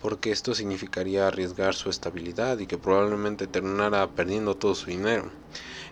porque 0.00 0.30
esto 0.30 0.54
significaría 0.54 1.26
arriesgar 1.28 1.74
su 1.74 1.90
estabilidad 1.90 2.58
y 2.60 2.66
que 2.66 2.78
probablemente 2.78 3.46
terminara 3.46 4.08
perdiendo 4.14 4.56
todo 4.56 4.74
su 4.74 4.90
dinero. 4.90 5.30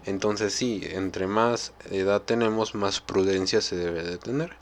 Entonces 0.07 0.55
sí, 0.55 0.81
entre 0.85 1.27
más 1.27 1.75
edad 1.91 2.23
tenemos, 2.23 2.75
más 2.75 3.01
prudencia 3.01 3.61
se 3.61 3.77
debe 3.77 4.03
de 4.03 4.17
tener. 4.17 4.57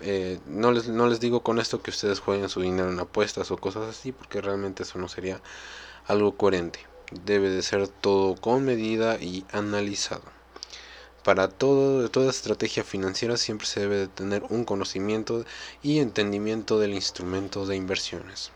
Eh, 0.00 0.40
no, 0.46 0.72
les, 0.72 0.88
no 0.88 1.06
les 1.08 1.20
digo 1.20 1.42
con 1.42 1.58
esto 1.58 1.80
que 1.82 1.90
ustedes 1.90 2.20
jueguen 2.20 2.50
su 2.50 2.60
dinero 2.60 2.90
en 2.90 3.00
apuestas 3.00 3.50
o 3.50 3.56
cosas 3.56 3.88
así, 3.88 4.12
porque 4.12 4.42
realmente 4.42 4.82
eso 4.82 4.98
no 4.98 5.08
sería 5.08 5.40
algo 6.04 6.36
coherente. 6.36 6.80
Debe 7.10 7.48
de 7.48 7.62
ser 7.62 7.88
todo 7.88 8.36
con 8.36 8.64
medida 8.64 9.16
y 9.20 9.46
analizado. 9.52 10.35
Para 11.26 11.48
todo, 11.48 12.08
toda 12.08 12.30
estrategia 12.30 12.84
financiera 12.84 13.36
siempre 13.36 13.66
se 13.66 13.80
debe 13.80 13.96
de 13.96 14.06
tener 14.06 14.44
un 14.48 14.64
conocimiento 14.64 15.44
y 15.82 15.98
entendimiento 15.98 16.78
del 16.78 16.94
instrumento 16.94 17.66
de 17.66 17.74
inversiones. 17.74 18.52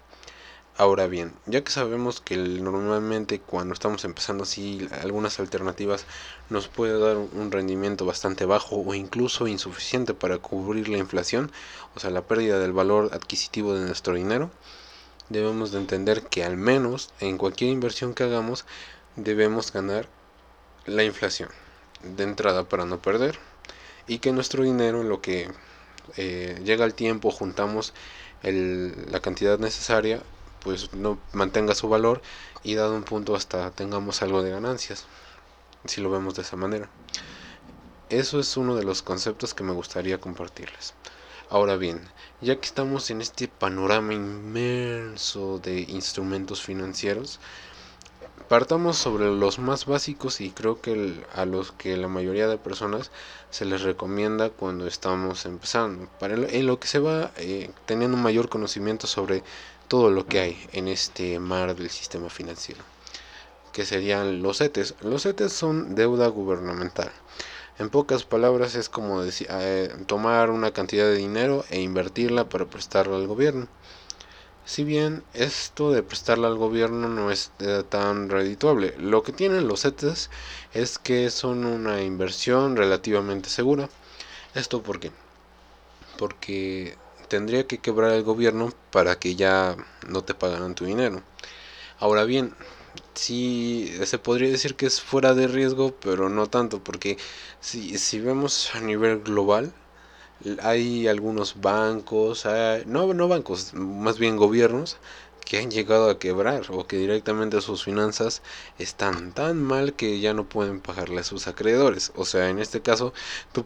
Ahora 0.76 1.08
bien, 1.08 1.32
ya 1.46 1.64
que 1.64 1.72
sabemos 1.72 2.20
que 2.20 2.36
normalmente 2.36 3.40
cuando 3.40 3.74
estamos 3.74 4.04
empezando 4.04 4.44
así 4.44 4.88
algunas 5.02 5.40
alternativas 5.40 6.06
nos 6.48 6.68
puede 6.68 6.96
dar 6.96 7.16
un 7.16 7.50
rendimiento 7.50 8.06
bastante 8.06 8.44
bajo 8.44 8.76
o 8.76 8.94
incluso 8.94 9.48
insuficiente 9.48 10.14
para 10.14 10.38
cubrir 10.38 10.88
la 10.88 10.98
inflación, 10.98 11.50
o 11.96 11.98
sea, 11.98 12.10
la 12.10 12.22
pérdida 12.22 12.60
del 12.60 12.72
valor 12.72 13.10
adquisitivo 13.12 13.74
de 13.74 13.84
nuestro 13.84 14.14
dinero, 14.14 14.48
debemos 15.28 15.72
de 15.72 15.80
entender 15.80 16.22
que 16.28 16.44
al 16.44 16.56
menos 16.56 17.10
en 17.18 17.36
cualquier 17.36 17.70
inversión 17.70 18.14
que 18.14 18.22
hagamos 18.22 18.64
debemos 19.16 19.72
ganar 19.72 20.08
la 20.86 21.02
inflación 21.02 21.48
de 22.02 22.24
entrada 22.24 22.64
para 22.64 22.84
no 22.84 23.00
perder 23.00 23.38
y 24.06 24.18
que 24.18 24.32
nuestro 24.32 24.64
dinero 24.64 25.00
en 25.00 25.08
lo 25.08 25.20
que 25.20 25.50
eh, 26.16 26.60
llega 26.64 26.84
el 26.84 26.94
tiempo 26.94 27.30
juntamos 27.30 27.92
la 28.42 29.20
cantidad 29.20 29.58
necesaria 29.58 30.22
pues 30.60 30.92
no 30.94 31.18
mantenga 31.32 31.74
su 31.74 31.88
valor 31.88 32.22
y 32.62 32.74
dado 32.74 32.94
un 32.94 33.04
punto 33.04 33.34
hasta 33.34 33.70
tengamos 33.70 34.22
algo 34.22 34.42
de 34.42 34.50
ganancias, 34.50 35.06
si 35.86 36.00
lo 36.00 36.10
vemos 36.10 36.34
de 36.34 36.42
esa 36.42 36.56
manera. 36.56 36.88
Eso 38.10 38.40
es 38.40 38.56
uno 38.56 38.76
de 38.76 38.84
los 38.84 39.02
conceptos 39.02 39.54
que 39.54 39.64
me 39.64 39.72
gustaría 39.72 40.20
compartirles. 40.20 40.94
Ahora 41.48 41.76
bien, 41.76 42.00
ya 42.40 42.56
que 42.56 42.66
estamos 42.66 43.10
en 43.10 43.20
este 43.20 43.48
panorama 43.48 44.14
inmenso 44.14 45.58
de 45.58 45.80
instrumentos 45.80 46.62
financieros, 46.62 47.40
partamos 48.48 48.98
sobre 48.98 49.26
los 49.26 49.58
más 49.58 49.86
básicos 49.86 50.40
y 50.40 50.50
creo 50.50 50.80
que 50.80 51.24
a 51.34 51.44
los 51.44 51.72
que 51.72 51.96
la 51.96 52.08
mayoría 52.08 52.48
de 52.48 52.58
personas 52.58 53.10
se 53.50 53.64
les 53.64 53.82
recomienda 53.82 54.50
cuando 54.50 54.86
estamos 54.86 55.46
empezando, 55.46 56.08
para 56.18 56.34
en 56.34 56.66
lo 56.66 56.80
que 56.80 56.88
se 56.88 56.98
va 56.98 57.30
eh, 57.36 57.70
teniendo 57.86 58.16
un 58.16 58.22
mayor 58.22 58.48
conocimiento 58.48 59.06
sobre 59.06 59.42
todo 59.88 60.10
lo 60.10 60.26
que 60.26 60.40
hay 60.40 60.68
en 60.72 60.88
este 60.88 61.38
mar 61.40 61.74
del 61.74 61.90
sistema 61.90 62.30
financiero, 62.30 62.82
que 63.72 63.84
serían 63.84 64.42
los 64.42 64.58
CETES. 64.58 64.94
Los 65.00 65.22
CETES 65.22 65.52
son 65.52 65.94
deuda 65.94 66.28
gubernamental. 66.28 67.10
En 67.80 67.88
pocas 67.88 68.24
palabras 68.24 68.74
es 68.74 68.88
como 68.88 69.22
eh, 69.24 69.94
tomar 70.06 70.50
una 70.50 70.70
cantidad 70.72 71.06
de 71.06 71.16
dinero 71.16 71.64
e 71.70 71.80
invertirla 71.80 72.48
para 72.48 72.66
prestarla 72.66 73.16
al 73.16 73.26
gobierno. 73.26 73.68
Si 74.64 74.84
bien 74.84 75.24
esto 75.34 75.90
de 75.92 76.02
prestarla 76.02 76.48
al 76.48 76.56
gobierno 76.56 77.08
no 77.08 77.30
es 77.30 77.52
eh, 77.58 77.82
tan 77.88 78.28
redituable, 78.30 78.94
lo 78.98 79.22
que 79.22 79.32
tienen 79.32 79.68
los 79.68 79.82
CETES 79.82 80.30
es 80.72 80.98
que 80.98 81.30
son 81.30 81.64
una 81.66 82.02
inversión 82.02 82.76
relativamente 82.76 83.48
segura. 83.50 83.88
¿Esto 84.54 84.82
por 84.82 85.00
qué? 85.00 85.12
Porque 86.18 86.96
tendría 87.28 87.66
que 87.66 87.78
quebrar 87.80 88.12
el 88.12 88.22
gobierno 88.22 88.72
para 88.90 89.18
que 89.18 89.34
ya 89.36 89.76
no 90.06 90.22
te 90.24 90.34
pagaran 90.34 90.74
tu 90.74 90.84
dinero. 90.84 91.22
Ahora 91.98 92.24
bien, 92.24 92.54
sí 93.14 93.92
se 94.04 94.18
podría 94.18 94.50
decir 94.50 94.76
que 94.76 94.86
es 94.86 95.00
fuera 95.00 95.34
de 95.34 95.48
riesgo, 95.48 95.94
pero 96.00 96.28
no 96.30 96.48
tanto, 96.48 96.82
porque 96.84 97.18
si, 97.60 97.98
si 97.98 98.20
vemos 98.20 98.74
a 98.74 98.80
nivel 98.80 99.20
global, 99.22 99.72
hay 100.62 101.08
algunos 101.08 101.60
bancos, 101.60 102.46
no, 102.86 103.12
no 103.14 103.28
bancos, 103.28 103.74
más 103.74 104.18
bien 104.18 104.36
gobiernos, 104.36 104.98
que 105.50 105.58
han 105.58 105.70
llegado 105.72 106.08
a 106.08 106.18
quebrar 106.20 106.66
o 106.68 106.86
que 106.86 106.96
directamente 106.96 107.60
sus 107.60 107.82
finanzas 107.82 108.40
están 108.78 109.32
tan 109.32 109.60
mal 109.60 109.94
que 109.94 110.20
ya 110.20 110.32
no 110.32 110.48
pueden 110.48 110.80
pagarle 110.80 111.20
a 111.22 111.24
sus 111.24 111.48
acreedores. 111.48 112.12
O 112.14 112.24
sea, 112.24 112.50
en 112.50 112.60
este 112.60 112.82
caso, 112.82 113.12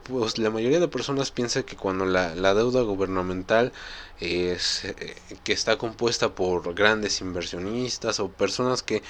pues, 0.04 0.38
la 0.38 0.48
mayoría 0.48 0.80
de 0.80 0.88
personas 0.88 1.30
piensa 1.30 1.64
que 1.64 1.76
cuando 1.76 2.06
la, 2.06 2.34
la 2.34 2.54
deuda 2.54 2.80
gubernamental 2.80 3.72
es, 4.18 4.86
eh, 4.86 5.14
que 5.44 5.52
está 5.52 5.76
compuesta 5.76 6.34
por 6.34 6.74
grandes 6.74 7.20
inversionistas 7.20 8.18
o 8.18 8.30
personas 8.30 8.82
que 8.82 9.02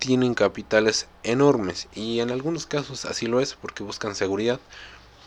tienen 0.00 0.34
capitales 0.34 1.06
enormes 1.22 1.88
y 1.94 2.20
en 2.20 2.30
algunos 2.30 2.66
casos 2.66 3.04
así 3.04 3.26
lo 3.26 3.40
es 3.40 3.54
porque 3.54 3.82
buscan 3.82 4.14
seguridad 4.14 4.60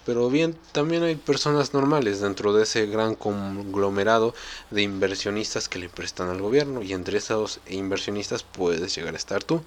pero 0.09 0.27
bien, 0.27 0.57
también 0.71 1.03
hay 1.03 1.15
personas 1.15 1.75
normales 1.75 2.19
dentro 2.19 2.51
de 2.51 2.63
ese 2.63 2.87
gran 2.87 3.13
conglomerado 3.13 4.33
de 4.71 4.81
inversionistas 4.81 5.69
que 5.69 5.77
le 5.77 5.87
prestan 5.87 6.29
al 6.29 6.41
gobierno 6.41 6.81
y 6.81 6.93
entre 6.93 7.19
esos 7.19 7.59
inversionistas 7.67 8.41
puedes 8.41 8.95
llegar 8.95 9.13
a 9.13 9.17
estar 9.17 9.43
tú. 9.43 9.61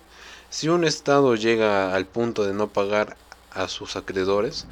Si 0.50 0.68
un 0.68 0.82
estado 0.82 1.36
llega 1.36 1.94
al 1.94 2.06
punto 2.06 2.42
de 2.44 2.54
no 2.54 2.66
pagar 2.66 3.16
a 3.52 3.68
sus 3.68 3.94
acreedores, 3.94 4.66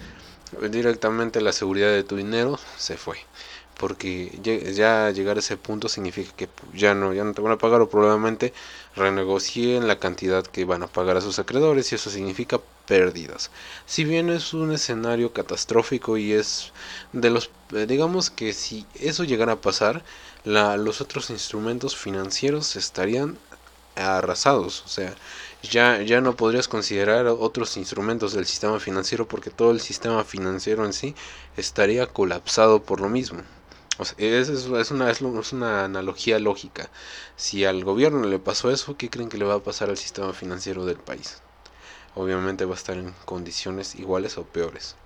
directamente 0.72 1.40
la 1.40 1.52
seguridad 1.52 1.92
de 1.92 2.02
tu 2.02 2.16
dinero 2.16 2.58
se 2.76 2.96
fue 2.96 3.18
porque 3.78 4.40
ya 4.42 5.10
llegar 5.12 5.36
a 5.36 5.40
ese 5.40 5.56
punto 5.56 5.88
significa 5.88 6.32
que 6.36 6.48
ya 6.74 6.94
no, 6.94 7.14
ya 7.14 7.22
no 7.22 7.32
te 7.32 7.42
van 7.42 7.52
a 7.52 7.58
pagar 7.58 7.80
o 7.80 7.88
probablemente 7.88 8.52
renegocien 8.96 9.86
la 9.86 10.00
cantidad 10.00 10.44
que 10.44 10.64
van 10.64 10.82
a 10.82 10.88
pagar 10.88 11.16
a 11.16 11.20
sus 11.20 11.38
acreedores 11.38 11.92
y 11.92 11.94
eso 11.94 12.10
significa 12.10 12.60
pérdidas. 12.90 13.50
Si 13.86 14.04
bien 14.04 14.30
es 14.30 14.52
un 14.52 14.72
escenario 14.72 15.32
catastrófico 15.32 16.16
y 16.18 16.32
es 16.32 16.72
de 17.12 17.30
los, 17.30 17.50
eh, 17.72 17.86
digamos 17.86 18.30
que 18.30 18.52
si 18.52 18.84
eso 18.94 19.22
llegara 19.24 19.52
a 19.54 19.60
pasar, 19.60 20.02
la, 20.44 20.76
los 20.76 21.00
otros 21.00 21.30
instrumentos 21.30 21.96
financieros 21.96 22.74
estarían 22.76 23.38
arrasados, 23.94 24.82
o 24.86 24.88
sea, 24.88 25.14
ya, 25.62 26.02
ya 26.02 26.20
no 26.20 26.34
podrías 26.36 26.68
considerar 26.68 27.26
otros 27.26 27.76
instrumentos 27.76 28.32
del 28.32 28.46
sistema 28.46 28.80
financiero 28.80 29.28
porque 29.28 29.50
todo 29.50 29.70
el 29.70 29.80
sistema 29.80 30.24
financiero 30.24 30.84
en 30.84 30.92
sí 30.92 31.14
estaría 31.56 32.06
colapsado 32.06 32.82
por 32.82 33.00
lo 33.00 33.08
mismo 33.08 33.42
es, 34.18 34.48
es, 34.48 34.90
una, 34.90 35.10
es, 35.10 35.20
una 35.52 35.84
analogía 35.84 36.38
lógica. 36.38 36.90
Si 37.36 37.64
al 37.64 37.84
gobierno 37.84 38.26
le 38.26 38.38
pasó 38.38 38.70
eso, 38.70 38.96
¿qué 38.96 39.10
creen 39.10 39.28
que 39.28 39.38
le 39.38 39.44
va 39.44 39.54
a 39.54 39.62
pasar 39.62 39.90
al 39.90 39.96
sistema 39.98 40.32
financiero 40.32 40.86
del 40.86 40.98
país? 40.98 41.42
Obviamente 42.14 42.64
va 42.64 42.74
a 42.74 42.78
estar 42.78 42.96
en 42.96 43.14
condiciones 43.24 43.94
iguales 43.94 44.36
o 44.38 44.44
peores. 44.44 44.96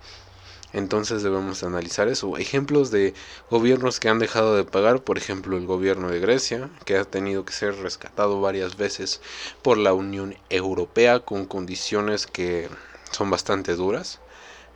Entonces 0.75 1.23
debemos 1.23 1.63
analizar 1.63 2.09
eso. 2.09 2.37
Ejemplos 2.37 2.91
de 2.91 3.15
gobiernos 3.49 4.01
que 4.01 4.09
han 4.09 4.19
dejado 4.19 4.57
de 4.57 4.65
pagar, 4.65 5.03
por 5.03 5.19
ejemplo 5.19 5.57
el 5.57 5.67
gobierno 5.67 6.11
de 6.11 6.19
Grecia, 6.19 6.69
que 6.85 6.97
ha 6.97 7.05
tenido 7.05 7.45
que 7.45 7.53
ser 7.53 7.77
rescatado 7.77 8.41
varias 8.41 8.77
veces 8.77 9.21
por 9.63 9.79
la 9.79 9.95
Unión 9.95 10.37
Europea 10.51 11.21
con 11.21 11.45
condiciones 11.45 12.27
que 12.27 12.69
son 13.13 13.31
bastante 13.31 13.77
duras. 13.77 14.19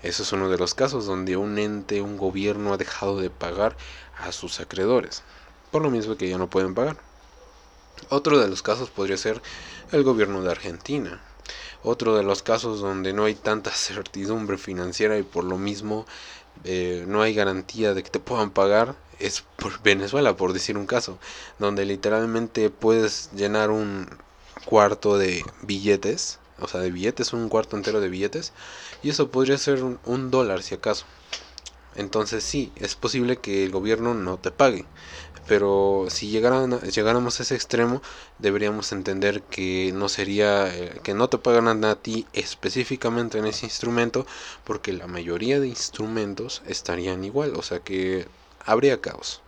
Eso 0.05 0.23
es 0.23 0.33
uno 0.33 0.49
de 0.49 0.59
los 0.59 0.75
casos 0.75 1.07
donde 1.07 1.37
un 1.37 1.59
ente, 1.59 2.01
un 2.01 2.17
gobierno 2.17 2.73
ha 2.73 2.77
dejado 2.77 3.21
de 3.21 3.31
pagar 3.31 3.77
a 4.17 4.31
sus 4.31 4.61
acreedores, 4.61 5.25
por 5.73 5.83
lo 5.83 5.91
mismo 5.91 6.17
que 6.17 6.29
ya 6.29 6.39
no 6.39 6.49
pueden 6.49 6.77
pagar. 6.77 6.97
Otro 8.09 8.39
de 8.39 8.47
los 8.47 8.63
casos 8.63 8.91
podría 8.91 9.17
ser 9.17 9.43
el 9.91 10.05
gobierno 10.05 10.43
de 10.43 10.53
Argentina, 10.53 11.21
otro 11.83 12.17
de 12.17 12.23
los 12.23 12.43
casos 12.43 12.81
donde 12.81 13.13
no 13.13 13.25
hay 13.25 13.35
tanta 13.35 13.71
certidumbre 13.71 14.59
financiera 14.59 15.19
y 15.19 15.23
por 15.23 15.45
lo 15.45 15.59
mismo 15.59 16.07
eh, 16.65 17.05
no 17.07 17.23
hay 17.23 17.35
garantía 17.35 17.95
de 17.95 18.03
que 18.03 18.11
te 18.11 18.19
puedan 18.19 18.51
pagar 18.51 18.97
es 19.19 19.43
por 19.57 19.81
Venezuela, 19.83 20.37
por 20.37 20.53
decir 20.53 20.77
un 20.77 20.87
caso, 20.87 21.19
donde 21.59 21.85
literalmente 21.85 22.71
puedes 22.71 23.31
llenar 23.33 23.71
un 23.71 24.09
cuarto 24.65 25.19
de 25.19 25.45
billetes, 25.63 26.39
o 26.61 26.69
sea, 26.69 26.81
de 26.81 26.91
billetes, 26.91 27.33
un 27.33 27.49
cuarto 27.49 27.77
entero 27.77 28.01
de 28.01 28.09
billetes, 28.09 28.53
y 29.03 29.11
eso 29.11 29.31
podría 29.31 29.59
ser 29.59 29.83
un 29.83 30.31
dólar 30.31 30.63
si 30.63 30.75
acaso. 30.75 31.07
Entonces 31.99 32.45
sí, 32.45 32.73
es 32.77 32.95
posible 32.95 33.39
que 33.39 33.65
el 33.65 33.73
gobierno 33.73 34.15
no 34.15 34.39
te 34.39 34.53
pague, 34.53 34.85
pero 35.49 36.07
si 36.11 36.29
llegaran, 36.29 36.79
llegáramos 36.81 37.41
a 37.41 37.43
ese 37.43 37.55
extremo, 37.55 38.03
deberíamos 38.39 38.93
entender 38.93 39.43
que 39.43 39.93
no 39.95 40.09
sería, 40.09 40.69
eh, 40.75 41.01
que 41.03 41.15
no 41.15 41.29
te 41.29 41.39
pagan 41.39 41.85
a 41.85 41.95
ti 41.97 42.27
específicamente 42.35 43.39
en 43.39 43.47
ese 43.47 43.67
instrumento, 43.67 44.27
porque 44.65 44.93
la 44.93 45.07
mayoría 45.07 45.59
de 45.59 45.69
instrumentos 45.69 46.63
estarían 46.67 47.25
igual, 47.25 47.55
o 47.57 47.63
sea 47.63 47.81
que 47.81 48.29
habría 48.65 49.01
caos. 49.01 49.41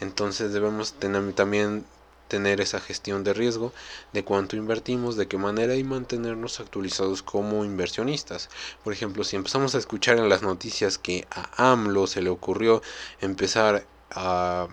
Entonces 0.00 0.52
debemos 0.52 0.94
tener, 0.94 1.32
también 1.32 1.84
tener 2.28 2.60
esa 2.60 2.80
gestión 2.80 3.24
de 3.24 3.34
riesgo 3.34 3.72
de 4.12 4.24
cuánto 4.24 4.56
invertimos, 4.56 5.16
de 5.16 5.28
qué 5.28 5.36
manera 5.36 5.74
y 5.74 5.84
mantenernos 5.84 6.60
actualizados 6.60 7.22
como 7.22 7.64
inversionistas. 7.64 8.48
Por 8.84 8.92
ejemplo, 8.92 9.22
si 9.22 9.36
empezamos 9.36 9.74
a 9.74 9.78
escuchar 9.78 10.18
en 10.18 10.28
las 10.28 10.42
noticias 10.42 10.98
que 10.98 11.26
a 11.30 11.72
AMLO 11.72 12.06
se 12.06 12.22
le 12.22 12.30
ocurrió 12.30 12.80
empezar 13.20 13.84
a 14.10 14.68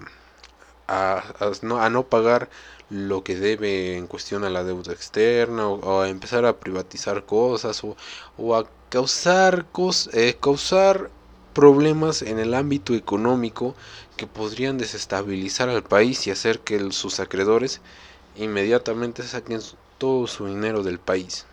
a, 0.89 1.23
no, 1.61 2.03
pagar 2.03 2.49
lo 2.89 3.23
que 3.23 3.35
debe 3.35 3.95
en 3.95 4.07
cuestión 4.07 4.43
a 4.43 4.49
la 4.49 4.63
deuda 4.63 4.91
externa 4.91 5.67
o, 5.67 6.01
a 6.01 6.09
empezar 6.09 6.45
a 6.45 6.57
privatizar 6.59 7.25
cosas 7.25 7.83
o, 7.83 8.55
a 8.55 8.65
causar, 8.89 9.67
eh, 10.13 10.37
causar 10.41 11.11
problemas 11.53 12.23
en 12.23 12.39
el 12.39 12.55
ámbito 12.55 12.95
económico 12.95 13.75
que 14.17 14.25
podrían 14.25 14.77
desestabilizar 14.77 15.69
al 15.69 15.83
país 15.83 16.25
y 16.25 16.31
hacer 16.31 16.59
que 16.59 16.91
sus 16.91 17.19
acreedores 17.19 17.81
inmediatamente 18.35 19.23
saquen 19.23 19.61
todo 19.99 20.25
su 20.25 20.47
dinero 20.47 20.81
del 20.81 20.99
país. 20.99 21.45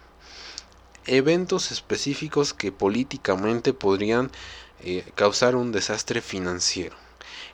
Eventos 1.07 1.71
específicos 1.73 2.55
que 2.55 2.73
políticamente 2.73 3.73
podrían 3.75 4.31
eh, 4.83 5.05
causar 5.15 5.57
un 5.57 5.73
desastre 5.73 6.21
financiero. 6.23 7.06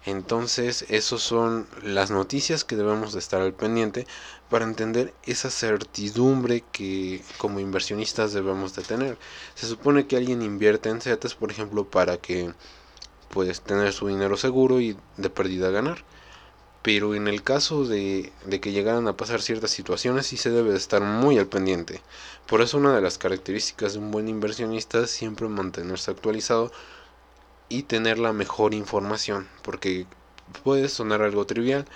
Entonces, 0.04 0.85
esas 0.88 1.23
son 1.23 1.68
las 1.82 2.11
noticias 2.11 2.64
que 2.64 2.75
debemos 2.75 3.12
de 3.12 3.21
estar 3.21 3.40
al 3.40 3.54
pendiente 3.54 4.06
para 4.50 4.64
entender 4.64 5.14
esa 5.25 5.49
certidumbre 5.49 6.64
que 6.73 7.23
como 7.38 7.61
inversionistas 7.61 8.32
debemos 8.32 8.75
de 8.75 8.82
tener. 8.82 9.18
Se 9.54 9.66
supone 9.66 10.06
que 10.06 10.16
alguien 10.16 10.42
invierte 10.42 10.88
en 10.88 11.00
CETES, 11.00 11.35
por 11.37 11.52
ejemplo, 11.52 11.88
para 11.88 12.16
que 12.16 12.52
puedes 13.30 13.61
tener 13.61 13.92
su 13.92 14.09
dinero 14.09 14.37
seguro 14.37 14.80
y 14.80 14.97
de 15.16 15.30
pérdida 15.30 15.71
ganar. 15.71 16.04
Pero 16.82 17.14
en 17.14 17.28
el 17.28 17.44
caso 17.44 17.85
de, 17.85 18.32
de, 18.44 18.61
que 18.61 18.73
llegaran 18.73 19.06
a 19.06 19.16
pasar 19.16 19.40
ciertas 19.40 19.71
situaciones 19.71 20.26
sí 20.26 20.37
se 20.37 20.50
debe 20.50 20.73
de 20.73 20.78
estar 20.78 21.00
muy 21.00 21.38
al 21.38 21.47
pendiente. 21.47 22.02
Por 22.49 22.61
eso 22.61 22.78
una 22.78 22.92
de 22.92 23.00
las 23.00 23.18
características 23.18 23.92
de 23.92 24.00
un 24.00 24.11
buen 24.11 24.28
inversionista 24.28 24.99
es 25.04 25.11
siempre 25.12 25.46
mantenerse 25.46 26.11
actualizado 26.11 26.72
y 27.72 27.85
tener 27.85 28.18
la 28.18 28.35
mejor 28.35 28.74
información, 28.74 29.48
porque 29.62 30.06
puede 30.62 30.90
sonar 30.90 31.22
algo 31.22 31.46
trivial, 31.46 31.87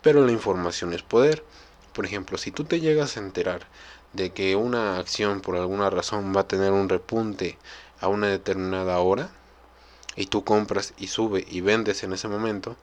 pero 0.00 0.24
la 0.24 0.32
información 0.32 0.94
es 0.94 1.02
poder. 1.02 1.44
Por 1.92 2.06
ejemplo, 2.06 2.38
si 2.38 2.50
tú 2.50 2.64
te 2.64 2.80
llegas 2.80 3.16
a 3.16 3.20
enterar 3.20 3.66
de 4.14 4.30
que 4.30 4.56
una 4.56 4.98
acción 4.98 5.42
por 5.42 5.56
alguna 5.56 5.90
razón 5.90 6.32
va 6.34 6.42
a 6.42 6.48
tener 6.48 6.72
un 6.72 6.88
repunte 6.88 7.58
a 8.00 8.08
una 8.08 8.28
determinada 8.28 8.98
hora, 9.00 9.30
y 10.16 10.26
tú 10.26 10.44
compras 10.44 10.94
y 10.96 11.08
sube 11.08 11.44
y 11.46 11.60
vendes 11.60 12.02
en 12.02 12.14
ese 12.14 12.26
momento, 12.26 12.76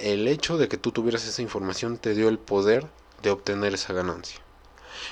el 0.00 0.26
hecho 0.26 0.58
de 0.58 0.68
que 0.68 0.76
tú 0.76 0.90
tuvieras 0.90 1.26
esa 1.26 1.42
información 1.42 1.96
te 1.96 2.14
dio 2.14 2.28
el 2.28 2.40
poder 2.40 2.88
de 3.22 3.30
obtener 3.30 3.72
esa 3.72 3.92
ganancia. 3.92 4.40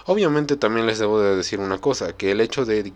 Obviamente 0.07 0.57
también 0.57 0.87
les 0.87 0.99
debo 0.99 1.21
de 1.21 1.37
decir 1.37 1.61
una 1.61 1.79
cosa, 1.79 2.17
que 2.17 2.31
el 2.31 2.41
hecho 2.41 2.65
de, 2.65 2.93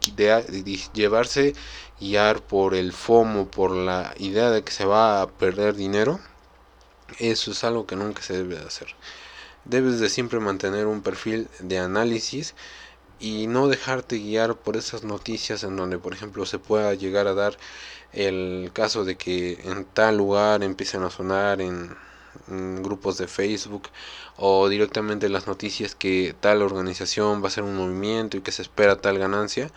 llevarse 0.92 1.54
guiar 2.00 2.42
por 2.42 2.74
el 2.74 2.92
FOMO, 2.92 3.48
por 3.48 3.72
la 3.72 4.14
idea 4.18 4.50
de 4.50 4.62
que 4.62 4.72
se 4.72 4.84
va 4.84 5.22
a 5.22 5.28
perder 5.28 5.74
dinero, 5.74 6.20
eso 7.18 7.50
es 7.52 7.64
algo 7.64 7.86
que 7.86 7.96
nunca 7.96 8.22
se 8.22 8.36
debe 8.36 8.56
de 8.56 8.66
hacer. 8.66 8.94
Debes 9.64 10.00
de 10.00 10.08
siempre 10.08 10.40
mantener 10.40 10.86
un 10.86 11.02
perfil 11.02 11.48
de 11.60 11.78
análisis 11.78 12.54
y 13.20 13.46
no 13.46 13.68
dejarte 13.68 14.18
guiar 14.18 14.56
por 14.56 14.76
esas 14.76 15.02
noticias 15.04 15.64
en 15.64 15.76
donde 15.76 15.98
por 15.98 16.12
ejemplo 16.12 16.46
se 16.46 16.58
pueda 16.58 16.94
llegar 16.94 17.26
a 17.26 17.34
dar 17.34 17.58
el 18.12 18.70
caso 18.72 19.04
de 19.04 19.16
que 19.16 19.60
en 19.64 19.84
tal 19.84 20.16
lugar 20.16 20.62
empiecen 20.62 21.02
a 21.02 21.10
sonar 21.10 21.60
en 21.60 21.96
grupos 22.46 23.18
de 23.18 23.26
Facebook 23.26 23.88
o 24.36 24.68
directamente 24.68 25.28
las 25.28 25.46
noticias 25.46 25.94
que 25.94 26.34
tal 26.40 26.62
organización 26.62 27.40
va 27.40 27.46
a 27.46 27.48
hacer 27.48 27.64
un 27.64 27.76
movimiento 27.76 28.36
y 28.36 28.40
que 28.40 28.52
se 28.52 28.62
espera 28.62 29.00
tal 29.00 29.18
ganancia, 29.18 29.70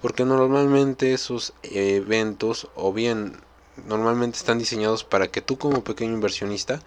porque 0.00 0.24
normalmente 0.24 1.12
esos 1.12 1.54
eventos 1.62 2.68
o 2.74 2.92
bien 2.92 3.40
normalmente 3.86 4.38
están 4.38 4.58
diseñados 4.58 5.04
para 5.04 5.28
que 5.28 5.40
tú 5.40 5.56
como 5.58 5.84
pequeño 5.84 6.14
inversionista 6.14 6.82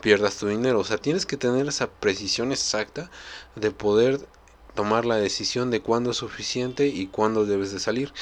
pierdas 0.00 0.36
tu 0.36 0.48
dinero, 0.48 0.80
o 0.80 0.84
sea, 0.84 0.96
tienes 0.96 1.26
que 1.26 1.36
tener 1.36 1.68
esa 1.68 1.90
precisión 1.90 2.52
exacta 2.52 3.10
de 3.56 3.70
poder 3.70 4.26
tomar 4.74 5.04
la 5.04 5.16
decisión 5.16 5.70
de 5.70 5.82
cuándo 5.82 6.12
es 6.12 6.16
suficiente 6.16 6.86
y 6.86 7.06
cuándo 7.06 7.44
debes 7.44 7.72
de 7.72 7.80
salir. 7.80 8.12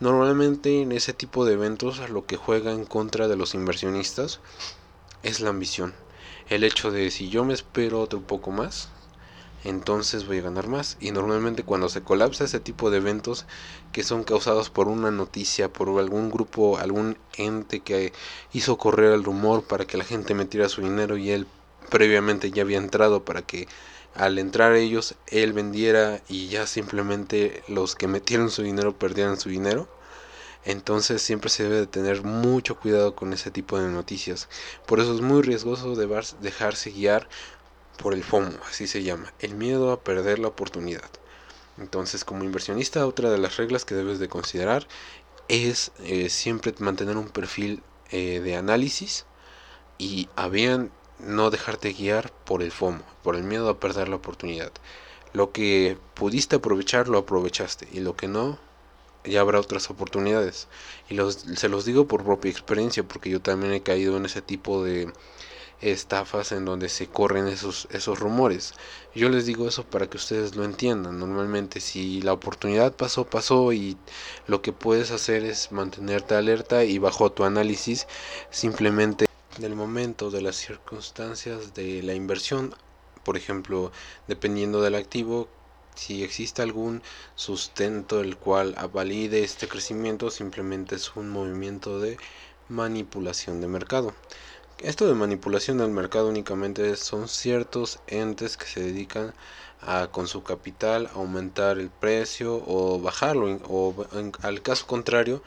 Normalmente 0.00 0.82
en 0.82 0.92
ese 0.92 1.12
tipo 1.12 1.44
de 1.44 1.54
eventos 1.54 2.10
lo 2.10 2.26
que 2.26 2.36
juega 2.36 2.72
en 2.72 2.84
contra 2.84 3.28
de 3.28 3.36
los 3.36 3.54
inversionistas 3.54 4.40
es 5.22 5.40
la 5.40 5.50
ambición. 5.50 5.94
El 6.52 6.64
hecho 6.64 6.90
de 6.90 7.10
si 7.10 7.30
yo 7.30 7.46
me 7.46 7.54
espero 7.54 7.98
otro 7.98 8.20
poco 8.20 8.50
más, 8.50 8.90
entonces 9.64 10.26
voy 10.26 10.36
a 10.36 10.42
ganar 10.42 10.68
más. 10.68 10.98
Y 11.00 11.10
normalmente 11.10 11.62
cuando 11.62 11.88
se 11.88 12.02
colapsa 12.02 12.44
ese 12.44 12.60
tipo 12.60 12.90
de 12.90 12.98
eventos 12.98 13.46
que 13.90 14.04
son 14.04 14.22
causados 14.22 14.68
por 14.68 14.88
una 14.88 15.10
noticia, 15.10 15.72
por 15.72 15.88
algún 15.98 16.30
grupo, 16.30 16.76
algún 16.76 17.16
ente 17.38 17.80
que 17.80 18.12
hizo 18.52 18.76
correr 18.76 19.12
el 19.14 19.24
rumor 19.24 19.62
para 19.64 19.86
que 19.86 19.96
la 19.96 20.04
gente 20.04 20.34
metiera 20.34 20.68
su 20.68 20.82
dinero 20.82 21.16
y 21.16 21.30
él 21.30 21.46
previamente 21.88 22.50
ya 22.50 22.64
había 22.64 22.76
entrado 22.76 23.24
para 23.24 23.40
que 23.40 23.66
al 24.14 24.38
entrar 24.38 24.74
ellos 24.74 25.14
él 25.28 25.54
vendiera 25.54 26.20
y 26.28 26.48
ya 26.48 26.66
simplemente 26.66 27.62
los 27.66 27.94
que 27.94 28.08
metieron 28.08 28.50
su 28.50 28.62
dinero 28.62 28.94
perdieran 28.98 29.40
su 29.40 29.48
dinero 29.48 29.88
entonces 30.64 31.22
siempre 31.22 31.50
se 31.50 31.64
debe 31.64 31.76
de 31.76 31.86
tener 31.86 32.22
mucho 32.22 32.78
cuidado 32.78 33.14
con 33.14 33.32
ese 33.32 33.50
tipo 33.50 33.78
de 33.78 33.88
noticias. 33.88 34.48
Por 34.86 35.00
eso 35.00 35.14
es 35.14 35.20
muy 35.20 35.42
riesgoso 35.42 35.94
dejarse 35.96 36.90
guiar 36.90 37.28
por 37.98 38.14
el 38.14 38.22
FOMO, 38.22 38.52
así 38.68 38.86
se 38.86 39.02
llama, 39.02 39.32
el 39.40 39.54
miedo 39.54 39.92
a 39.92 40.00
perder 40.00 40.38
la 40.38 40.48
oportunidad. 40.48 41.10
Entonces 41.78 42.24
como 42.24 42.44
inversionista 42.44 43.06
otra 43.06 43.30
de 43.30 43.38
las 43.38 43.56
reglas 43.56 43.84
que 43.84 43.94
debes 43.94 44.18
de 44.18 44.28
considerar 44.28 44.86
es 45.48 45.92
eh, 46.00 46.28
siempre 46.28 46.74
mantener 46.78 47.16
un 47.16 47.28
perfil 47.28 47.82
eh, 48.10 48.40
de 48.40 48.56
análisis 48.56 49.26
y 49.98 50.28
a 50.36 50.48
bien 50.48 50.90
no 51.18 51.50
dejarte 51.50 51.92
guiar 51.92 52.32
por 52.44 52.62
el 52.62 52.72
FOMO, 52.72 53.02
por 53.22 53.36
el 53.36 53.42
miedo 53.42 53.68
a 53.68 53.80
perder 53.80 54.08
la 54.08 54.16
oportunidad. 54.16 54.72
Lo 55.32 55.52
que 55.52 55.96
pudiste 56.14 56.56
aprovechar 56.56 57.08
lo 57.08 57.18
aprovechaste 57.18 57.88
y 57.92 58.00
lo 58.00 58.16
que 58.16 58.28
no 58.28 58.58
ya 59.24 59.40
habrá 59.40 59.60
otras 59.60 59.90
oportunidades. 59.90 60.68
Y 61.08 61.14
los, 61.14 61.44
se 61.56 61.68
los 61.68 61.84
digo 61.84 62.06
por 62.06 62.24
propia 62.24 62.50
experiencia, 62.50 63.02
porque 63.02 63.30
yo 63.30 63.40
también 63.40 63.72
he 63.72 63.82
caído 63.82 64.16
en 64.16 64.26
ese 64.26 64.42
tipo 64.42 64.84
de 64.84 65.12
estafas 65.82 66.52
en 66.52 66.64
donde 66.64 66.88
se 66.88 67.08
corren 67.08 67.48
esos, 67.48 67.88
esos 67.90 68.18
rumores. 68.18 68.74
Yo 69.14 69.28
les 69.28 69.46
digo 69.46 69.66
eso 69.68 69.84
para 69.84 70.08
que 70.08 70.16
ustedes 70.16 70.54
lo 70.54 70.64
entiendan. 70.64 71.18
Normalmente 71.18 71.80
si 71.80 72.22
la 72.22 72.32
oportunidad 72.32 72.94
pasó, 72.94 73.24
pasó 73.24 73.72
y 73.72 73.96
lo 74.46 74.62
que 74.62 74.72
puedes 74.72 75.10
hacer 75.10 75.44
es 75.44 75.72
mantenerte 75.72 76.34
alerta 76.34 76.84
y 76.84 76.98
bajo 76.98 77.32
tu 77.32 77.44
análisis 77.44 78.06
simplemente 78.50 79.26
del 79.58 79.74
momento, 79.74 80.30
de 80.30 80.40
las 80.40 80.56
circunstancias 80.56 81.74
de 81.74 82.02
la 82.02 82.14
inversión, 82.14 82.74
por 83.22 83.36
ejemplo, 83.36 83.92
dependiendo 84.26 84.80
del 84.80 84.94
activo, 84.94 85.48
si 85.94 86.22
existe 86.24 86.62
algún 86.62 87.02
sustento 87.34 88.20
el 88.20 88.36
cual 88.36 88.76
valide 88.92 89.44
este 89.44 89.68
crecimiento, 89.68 90.30
simplemente 90.30 90.96
es 90.96 91.14
un 91.16 91.30
movimiento 91.30 92.00
de 92.00 92.18
manipulación 92.68 93.60
de 93.60 93.68
mercado. 93.68 94.14
Esto 94.78 95.06
de 95.06 95.14
manipulación 95.14 95.78
del 95.78 95.90
mercado 95.90 96.28
únicamente 96.28 96.96
son 96.96 97.28
ciertos 97.28 98.00
entes 98.08 98.56
que 98.56 98.66
se 98.66 98.80
dedican 98.80 99.32
a 99.80 100.08
con 100.08 100.26
su 100.28 100.42
capital 100.42 101.08
aumentar 101.14 101.78
el 101.78 101.90
precio 101.90 102.62
o 102.66 103.00
bajarlo 103.00 103.60
o 103.68 104.06
al 104.42 104.62
caso 104.62 104.86
contrario 104.86 105.42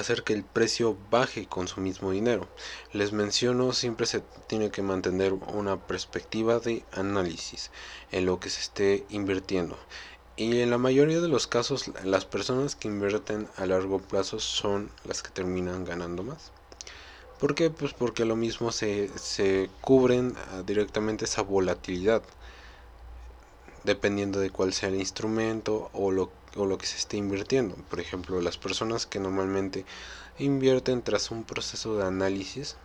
hacer 0.00 0.24
que 0.24 0.32
el 0.32 0.44
precio 0.44 0.96
baje 1.10 1.46
con 1.46 1.68
su 1.68 1.80
mismo 1.80 2.10
dinero. 2.10 2.48
Les 2.92 3.12
menciono, 3.12 3.72
siempre 3.72 4.06
se 4.06 4.22
tiene 4.46 4.70
que 4.70 4.82
mantener 4.82 5.32
una 5.32 5.86
perspectiva 5.86 6.58
de 6.58 6.84
análisis 6.92 7.70
en 8.12 8.26
lo 8.26 8.40
que 8.40 8.50
se 8.50 8.60
esté 8.60 9.06
invirtiendo. 9.10 9.78
Y 10.36 10.60
en 10.60 10.70
la 10.70 10.78
mayoría 10.78 11.20
de 11.20 11.28
los 11.28 11.46
casos 11.46 11.90
las 12.04 12.24
personas 12.24 12.76
que 12.76 12.88
invierten 12.88 13.48
a 13.56 13.66
largo 13.66 13.98
plazo 13.98 14.38
son 14.38 14.90
las 15.04 15.22
que 15.22 15.30
terminan 15.30 15.84
ganando 15.84 16.22
más. 16.22 16.52
¿Por 17.40 17.54
qué? 17.54 17.70
Pues 17.70 17.92
porque 17.92 18.24
lo 18.24 18.36
mismo 18.36 18.72
se, 18.72 19.10
se 19.16 19.70
cubren 19.80 20.34
ah, 20.52 20.62
directamente 20.64 21.24
esa 21.24 21.42
volatilidad 21.42 22.22
dependiendo 23.84 24.40
de 24.40 24.50
cuál 24.50 24.72
sea 24.72 24.88
el 24.88 24.96
instrumento 24.96 25.90
o 25.92 26.10
lo, 26.10 26.30
o 26.62 26.66
lo 26.66 26.78
que 26.78 26.86
se 26.86 26.96
esté 26.96 27.16
invirtiendo. 27.16 27.76
Por 27.90 28.00
ejemplo, 28.00 28.40
las 28.40 28.58
personas 28.58 29.06
que 29.06 29.20
normalmente 29.20 29.84
invierten 30.38 31.02
tras 31.02 31.30
un 31.30 31.44
proceso 31.44 31.96
de 31.96 32.06
análisis 32.06 32.76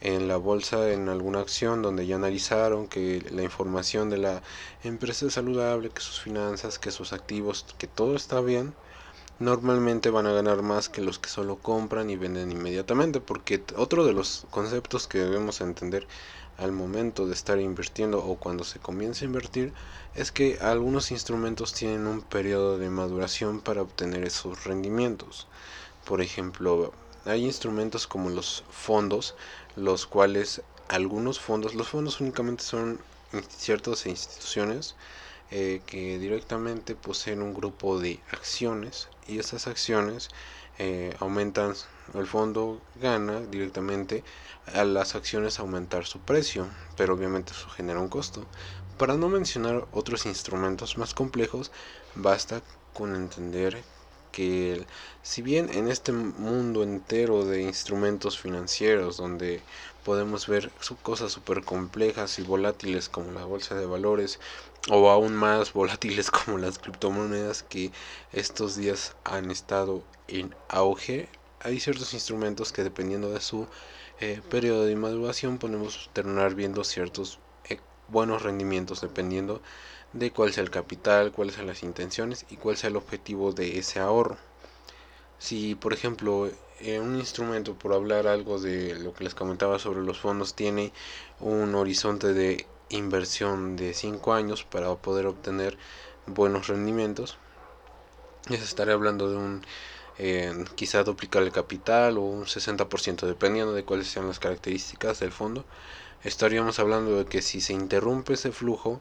en 0.00 0.28
la 0.28 0.36
bolsa 0.36 0.92
en 0.92 1.08
alguna 1.08 1.40
acción 1.40 1.82
donde 1.82 2.06
ya 2.06 2.16
analizaron 2.16 2.86
que 2.86 3.24
la 3.30 3.42
información 3.42 4.10
de 4.10 4.18
la 4.18 4.42
empresa 4.84 5.26
es 5.26 5.34
saludable, 5.34 5.90
que 5.90 6.00
sus 6.00 6.20
finanzas, 6.20 6.78
que 6.78 6.90
sus 6.90 7.12
activos, 7.12 7.66
que 7.78 7.88
todo 7.88 8.14
está 8.14 8.40
bien, 8.40 8.74
normalmente 9.40 10.10
van 10.10 10.26
a 10.26 10.32
ganar 10.32 10.62
más 10.62 10.88
que 10.88 11.00
los 11.00 11.18
que 11.18 11.28
solo 11.28 11.56
compran 11.58 12.10
y 12.10 12.16
venden 12.16 12.50
inmediatamente, 12.50 13.20
porque 13.20 13.62
otro 13.76 14.04
de 14.04 14.12
los 14.12 14.46
conceptos 14.50 15.06
que 15.06 15.18
debemos 15.18 15.60
entender 15.60 16.06
al 16.56 16.72
momento 16.72 17.26
de 17.26 17.34
estar 17.34 17.60
invirtiendo 17.60 18.18
o 18.24 18.36
cuando 18.36 18.64
se 18.64 18.80
comienza 18.80 19.24
a 19.24 19.26
invertir 19.26 19.72
es 20.16 20.32
que 20.32 20.58
algunos 20.60 21.12
instrumentos 21.12 21.72
tienen 21.72 22.08
un 22.08 22.20
periodo 22.20 22.78
de 22.78 22.90
maduración 22.90 23.60
para 23.60 23.82
obtener 23.82 24.24
esos 24.24 24.64
rendimientos. 24.64 25.46
Por 26.04 26.20
ejemplo, 26.20 26.92
hay 27.24 27.44
instrumentos 27.44 28.08
como 28.08 28.30
los 28.30 28.64
fondos, 28.70 29.36
los 29.76 30.06
cuales 30.06 30.62
algunos 30.88 31.38
fondos, 31.38 31.76
los 31.76 31.88
fondos 31.88 32.20
únicamente 32.20 32.64
son 32.64 32.98
ciertas 33.56 34.06
instituciones 34.06 34.96
eh, 35.52 35.80
que 35.86 36.18
directamente 36.18 36.96
poseen 36.96 37.40
un 37.42 37.54
grupo 37.54 38.00
de 38.00 38.20
acciones 38.32 39.08
y 39.28 39.38
esas 39.38 39.66
acciones 39.66 40.30
eh, 40.78 41.14
aumentan, 41.20 41.74
el 42.14 42.26
fondo 42.26 42.80
gana 43.00 43.40
directamente 43.40 44.24
a 44.74 44.84
las 44.84 45.14
acciones 45.14 45.58
aumentar 45.58 46.06
su 46.06 46.20
precio, 46.20 46.68
pero 46.96 47.14
obviamente 47.14 47.52
eso 47.52 47.68
genera 47.68 48.00
un 48.00 48.08
costo. 48.08 48.46
Para 48.96 49.16
no 49.16 49.28
mencionar 49.28 49.86
otros 49.92 50.26
instrumentos 50.26 50.98
más 50.98 51.14
complejos, 51.14 51.70
basta 52.14 52.62
con 52.94 53.14
entender 53.14 53.82
que 54.32 54.86
si 55.22 55.42
bien 55.42 55.68
en 55.72 55.88
este 55.88 56.12
mundo 56.12 56.82
entero 56.82 57.44
de 57.44 57.62
instrumentos 57.62 58.38
financieros 58.38 59.16
donde 59.16 59.62
podemos 60.08 60.46
ver 60.46 60.70
cosas 61.02 61.32
súper 61.32 61.62
complejas 61.64 62.38
y 62.38 62.42
volátiles 62.42 63.10
como 63.10 63.30
la 63.32 63.44
bolsa 63.44 63.74
de 63.74 63.84
valores 63.84 64.40
o 64.88 65.10
aún 65.10 65.34
más 65.34 65.72
volátiles 65.74 66.30
como 66.30 66.56
las 66.56 66.78
criptomonedas 66.78 67.62
que 67.62 67.92
estos 68.32 68.74
días 68.74 69.14
han 69.24 69.50
estado 69.50 70.02
en 70.26 70.54
auge, 70.70 71.28
hay 71.60 71.78
ciertos 71.78 72.14
instrumentos 72.14 72.72
que 72.72 72.84
dependiendo 72.84 73.28
de 73.28 73.42
su 73.42 73.66
eh, 74.18 74.40
periodo 74.48 74.86
de 74.86 74.96
maduración 74.96 75.58
podemos 75.58 76.08
terminar 76.14 76.54
viendo 76.54 76.84
ciertos 76.84 77.38
eh, 77.68 77.78
buenos 78.08 78.40
rendimientos 78.40 79.02
dependiendo 79.02 79.60
de 80.14 80.30
cuál 80.32 80.54
sea 80.54 80.64
el 80.64 80.70
capital, 80.70 81.32
cuáles 81.32 81.56
sean 81.56 81.66
las 81.66 81.82
intenciones 81.82 82.46
y 82.48 82.56
cuál 82.56 82.78
sea 82.78 82.88
el 82.88 82.96
objetivo 82.96 83.52
de 83.52 83.78
ese 83.78 84.00
ahorro. 84.00 84.38
Si 85.38 85.74
por 85.74 85.92
ejemplo 85.92 86.50
eh, 86.80 87.00
un 87.00 87.16
instrumento, 87.16 87.74
por 87.74 87.92
hablar 87.92 88.26
algo 88.26 88.58
de 88.58 88.94
lo 88.98 89.12
que 89.14 89.24
les 89.24 89.34
comentaba 89.34 89.78
sobre 89.78 90.00
los 90.00 90.18
fondos, 90.18 90.54
tiene 90.54 90.92
un 91.40 91.74
horizonte 91.74 92.32
de 92.32 92.66
inversión 92.90 93.76
de 93.76 93.94
5 93.94 94.32
años 94.32 94.64
para 94.64 94.94
poder 94.96 95.26
obtener 95.26 95.76
buenos 96.26 96.68
rendimientos, 96.68 97.38
les 98.48 98.62
estaré 98.62 98.92
hablando 98.92 99.30
de 99.30 99.36
un 99.36 99.62
quizá 100.74 101.04
duplicar 101.04 101.42
el 101.44 101.52
capital 101.52 102.18
o 102.18 102.22
un 102.22 102.44
60% 102.44 103.26
dependiendo 103.26 103.72
de 103.72 103.84
cuáles 103.84 104.08
sean 104.08 104.26
las 104.26 104.40
características 104.40 105.20
del 105.20 105.32
fondo. 105.32 105.64
Estaríamos 106.24 106.80
hablando 106.80 107.16
de 107.16 107.26
que 107.26 107.42
si 107.42 107.60
se 107.60 107.72
interrumpe 107.72 108.32
ese 108.32 108.50
flujo 108.50 109.00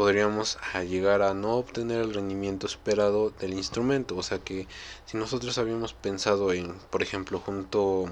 podríamos 0.00 0.56
llegar 0.88 1.20
a 1.20 1.34
no 1.34 1.56
obtener 1.56 2.00
el 2.00 2.14
rendimiento 2.14 2.66
esperado 2.66 3.34
del 3.38 3.52
instrumento. 3.52 4.16
O 4.16 4.22
sea 4.22 4.38
que 4.38 4.66
si 5.04 5.18
nosotros 5.18 5.58
habíamos 5.58 5.92
pensado 5.92 6.54
en 6.54 6.72
por 6.88 7.02
ejemplo 7.02 7.38
junto 7.38 8.08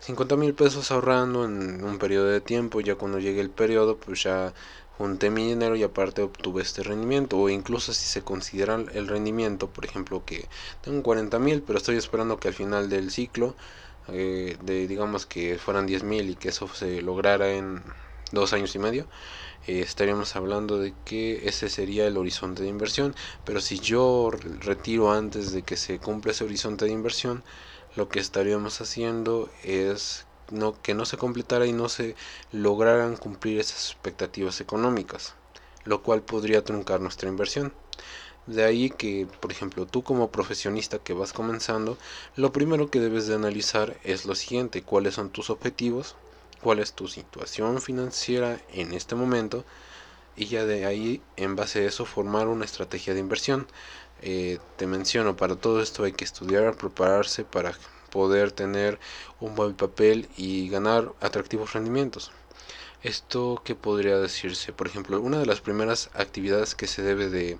50 0.00 0.34
mil 0.34 0.54
pesos 0.54 0.90
ahorrando 0.90 1.44
en 1.44 1.84
un 1.84 1.98
periodo 2.00 2.26
de 2.26 2.40
tiempo 2.40 2.80
ya 2.80 2.96
cuando 2.96 3.20
llegue 3.20 3.40
el 3.40 3.50
periodo 3.50 3.96
pues 3.96 4.24
ya 4.24 4.52
junté 4.98 5.30
mi 5.30 5.46
dinero 5.46 5.76
y 5.76 5.84
aparte 5.84 6.20
obtuve 6.20 6.62
este 6.62 6.82
rendimiento. 6.82 7.38
O 7.38 7.48
incluso 7.48 7.94
si 7.94 8.06
se 8.06 8.22
considera 8.22 8.74
el 8.74 9.06
rendimiento 9.06 9.68
por 9.68 9.84
ejemplo 9.84 10.24
que 10.24 10.48
tengo 10.80 11.00
40 11.04 11.38
mil 11.38 11.62
pero 11.62 11.78
estoy 11.78 11.96
esperando 11.96 12.40
que 12.40 12.48
al 12.48 12.54
final 12.54 12.88
del 12.88 13.12
ciclo 13.12 13.54
eh, 14.08 14.56
de 14.64 14.88
digamos 14.88 15.26
que 15.26 15.58
fueran 15.58 15.86
10 15.86 16.02
mil 16.02 16.28
y 16.28 16.34
que 16.34 16.48
eso 16.48 16.66
se 16.66 17.00
lograra 17.02 17.52
en 17.52 17.84
dos 18.32 18.52
años 18.52 18.74
y 18.74 18.80
medio 18.80 19.06
eh, 19.66 19.80
estaríamos 19.80 20.36
hablando 20.36 20.78
de 20.78 20.94
que 21.04 21.48
ese 21.48 21.68
sería 21.68 22.06
el 22.06 22.16
horizonte 22.16 22.62
de 22.62 22.68
inversión 22.68 23.14
pero 23.44 23.60
si 23.60 23.78
yo 23.80 24.30
retiro 24.30 25.12
antes 25.12 25.52
de 25.52 25.62
que 25.62 25.76
se 25.76 25.98
cumpla 25.98 26.32
ese 26.32 26.44
horizonte 26.44 26.84
de 26.86 26.92
inversión 26.92 27.44
lo 27.96 28.08
que 28.08 28.20
estaríamos 28.20 28.80
haciendo 28.80 29.50
es 29.62 30.26
que 30.82 30.94
no 30.94 31.04
se 31.04 31.16
completara 31.16 31.66
y 31.66 31.72
no 31.72 31.88
se 31.88 32.16
lograran 32.50 33.16
cumplir 33.16 33.60
esas 33.60 33.90
expectativas 33.90 34.60
económicas, 34.60 35.34
lo 35.84 36.02
cual 36.02 36.22
podría 36.22 36.64
truncar 36.64 37.00
nuestra 37.00 37.28
inversión. 37.28 37.72
De 38.46 38.64
ahí 38.64 38.90
que, 38.90 39.28
por 39.40 39.52
ejemplo, 39.52 39.86
tú 39.86 40.02
como 40.02 40.30
profesionista 40.32 40.98
que 40.98 41.12
vas 41.12 41.32
comenzando, 41.32 41.98
lo 42.34 42.52
primero 42.52 42.90
que 42.90 43.00
debes 43.00 43.26
de 43.26 43.34
analizar 43.34 43.96
es 44.02 44.24
lo 44.24 44.34
siguiente, 44.34 44.82
cuáles 44.82 45.14
son 45.14 45.30
tus 45.30 45.50
objetivos, 45.50 46.16
cuál 46.62 46.78
es 46.78 46.92
tu 46.92 47.08
situación 47.08 47.80
financiera 47.80 48.60
en 48.72 48.92
este 48.92 49.14
momento 49.14 49.64
y 50.36 50.46
ya 50.46 50.64
de 50.64 50.86
ahí, 50.86 51.22
en 51.36 51.56
base 51.56 51.80
a 51.80 51.86
eso, 51.86 52.06
formar 52.06 52.48
una 52.48 52.64
estrategia 52.64 53.14
de 53.14 53.20
inversión. 53.20 53.66
Eh, 54.22 54.58
te 54.76 54.86
menciono, 54.86 55.36
para 55.36 55.56
todo 55.56 55.82
esto 55.82 56.04
hay 56.04 56.12
que 56.12 56.24
estudiar, 56.24 56.76
prepararse 56.76 57.44
para 57.44 57.72
poder 58.10 58.52
tener 58.52 58.98
un 59.40 59.54
buen 59.54 59.74
papel 59.74 60.28
y 60.36 60.68
ganar 60.68 61.12
atractivos 61.20 61.72
rendimientos. 61.72 62.32
Esto 63.02 63.62
que 63.64 63.74
podría 63.74 64.18
decirse, 64.18 64.72
por 64.72 64.86
ejemplo, 64.86 65.20
una 65.20 65.38
de 65.38 65.46
las 65.46 65.60
primeras 65.60 66.10
actividades 66.14 66.74
que 66.74 66.86
se 66.86 67.02
debe 67.02 67.28
de 67.28 67.58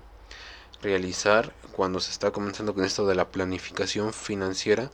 realizar 0.81 1.53
cuando 1.71 1.99
se 1.99 2.11
está 2.11 2.31
comenzando 2.31 2.73
con 2.73 2.83
esto 2.83 3.05
de 3.07 3.15
la 3.15 3.29
planificación 3.29 4.13
financiera 4.13 4.91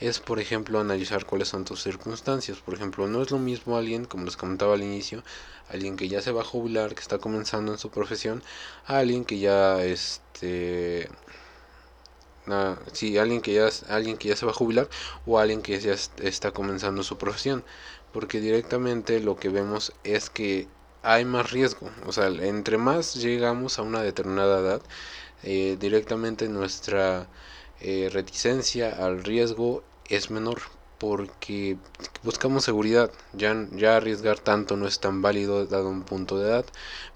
es 0.00 0.20
por 0.20 0.40
ejemplo 0.40 0.80
analizar 0.80 1.24
cuáles 1.24 1.48
son 1.48 1.64
tus 1.64 1.82
circunstancias. 1.82 2.58
Por 2.58 2.74
ejemplo 2.74 3.06
no 3.08 3.22
es 3.22 3.30
lo 3.30 3.38
mismo 3.38 3.76
alguien 3.76 4.04
como 4.04 4.24
les 4.24 4.36
comentaba 4.36 4.74
al 4.74 4.82
inicio 4.82 5.22
alguien 5.68 5.96
que 5.96 6.08
ya 6.08 6.22
se 6.22 6.32
va 6.32 6.42
a 6.42 6.44
jubilar 6.44 6.94
que 6.94 7.00
está 7.00 7.18
comenzando 7.18 7.72
en 7.72 7.78
su 7.78 7.90
profesión 7.90 8.42
a 8.86 8.98
alguien 8.98 9.24
que 9.24 9.38
ya 9.38 9.82
este 9.84 11.08
si 12.92 13.18
alguien 13.18 13.42
que 13.42 13.52
ya 13.54 13.68
alguien 13.88 14.16
que 14.16 14.28
ya 14.28 14.36
se 14.36 14.46
va 14.46 14.52
a 14.52 14.54
jubilar 14.54 14.88
o 15.26 15.38
alguien 15.38 15.62
que 15.62 15.78
ya 15.80 15.94
está 16.22 16.52
comenzando 16.52 17.02
su 17.02 17.18
profesión. 17.18 17.64
Porque 18.12 18.40
directamente 18.40 19.20
lo 19.20 19.36
que 19.36 19.50
vemos 19.50 19.92
es 20.02 20.30
que 20.30 20.66
hay 21.02 21.24
más 21.24 21.50
riesgo. 21.52 21.90
O 22.06 22.12
sea 22.12 22.28
entre 22.28 22.78
más 22.78 23.14
llegamos 23.14 23.78
a 23.78 23.82
una 23.82 24.02
determinada 24.02 24.60
edad 24.60 24.82
eh, 25.42 25.76
directamente 25.78 26.48
nuestra 26.48 27.28
eh, 27.80 28.10
reticencia 28.12 28.90
al 29.04 29.24
riesgo 29.24 29.84
es 30.08 30.30
menor 30.30 30.60
porque 30.98 31.76
buscamos 32.22 32.64
seguridad. 32.64 33.10
Ya, 33.32 33.54
ya 33.72 33.96
arriesgar 33.96 34.38
tanto 34.38 34.76
no 34.76 34.86
es 34.86 35.00
tan 35.00 35.22
válido 35.22 35.64
dado 35.66 35.88
un 35.88 36.02
punto 36.02 36.38
de 36.38 36.48
edad, 36.48 36.66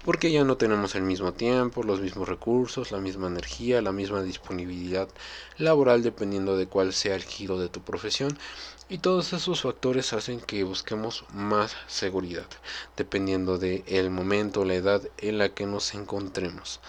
porque 0.03 0.31
ya 0.31 0.43
no 0.43 0.57
tenemos 0.57 0.95
el 0.95 1.03
mismo 1.03 1.33
tiempo, 1.33 1.83
los 1.83 2.01
mismos 2.01 2.27
recursos, 2.27 2.91
la 2.91 2.99
misma 2.99 3.27
energía, 3.27 3.81
la 3.81 3.91
misma 3.91 4.21
disponibilidad 4.23 5.09
laboral 5.57 6.03
dependiendo 6.03 6.57
de 6.57 6.67
cuál 6.67 6.93
sea 6.93 7.15
el 7.15 7.23
giro 7.23 7.59
de 7.59 7.69
tu 7.69 7.81
profesión. 7.81 8.37
Y 8.89 8.99
todos 8.99 9.33
esos 9.33 9.61
factores 9.61 10.13
hacen 10.13 10.39
que 10.39 10.63
busquemos 10.63 11.25
más 11.33 11.75
seguridad, 11.87 12.45
dependiendo 12.97 13.57
del 13.57 13.83
el 13.87 14.09
momento, 14.09 14.65
la 14.65 14.75
edad 14.75 15.01
en 15.17 15.37
la 15.37 15.49
que 15.49 15.65
nos 15.65 15.93
encontremos. 15.93 16.79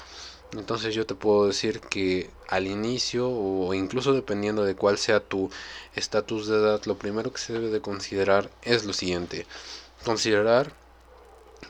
Entonces 0.56 0.94
yo 0.94 1.06
te 1.06 1.14
puedo 1.14 1.46
decir 1.46 1.80
que 1.80 2.30
al 2.48 2.66
inicio 2.66 3.28
o 3.28 3.74
incluso 3.74 4.12
dependiendo 4.12 4.64
de 4.64 4.76
cuál 4.76 4.98
sea 4.98 5.20
tu 5.20 5.50
estatus 5.94 6.46
de 6.46 6.56
edad, 6.56 6.82
lo 6.84 6.96
primero 6.98 7.32
que 7.32 7.40
se 7.40 7.52
debe 7.52 7.70
de 7.70 7.80
considerar 7.80 8.50
es 8.62 8.84
lo 8.84 8.92
siguiente. 8.92 9.46
Considerar 10.04 10.72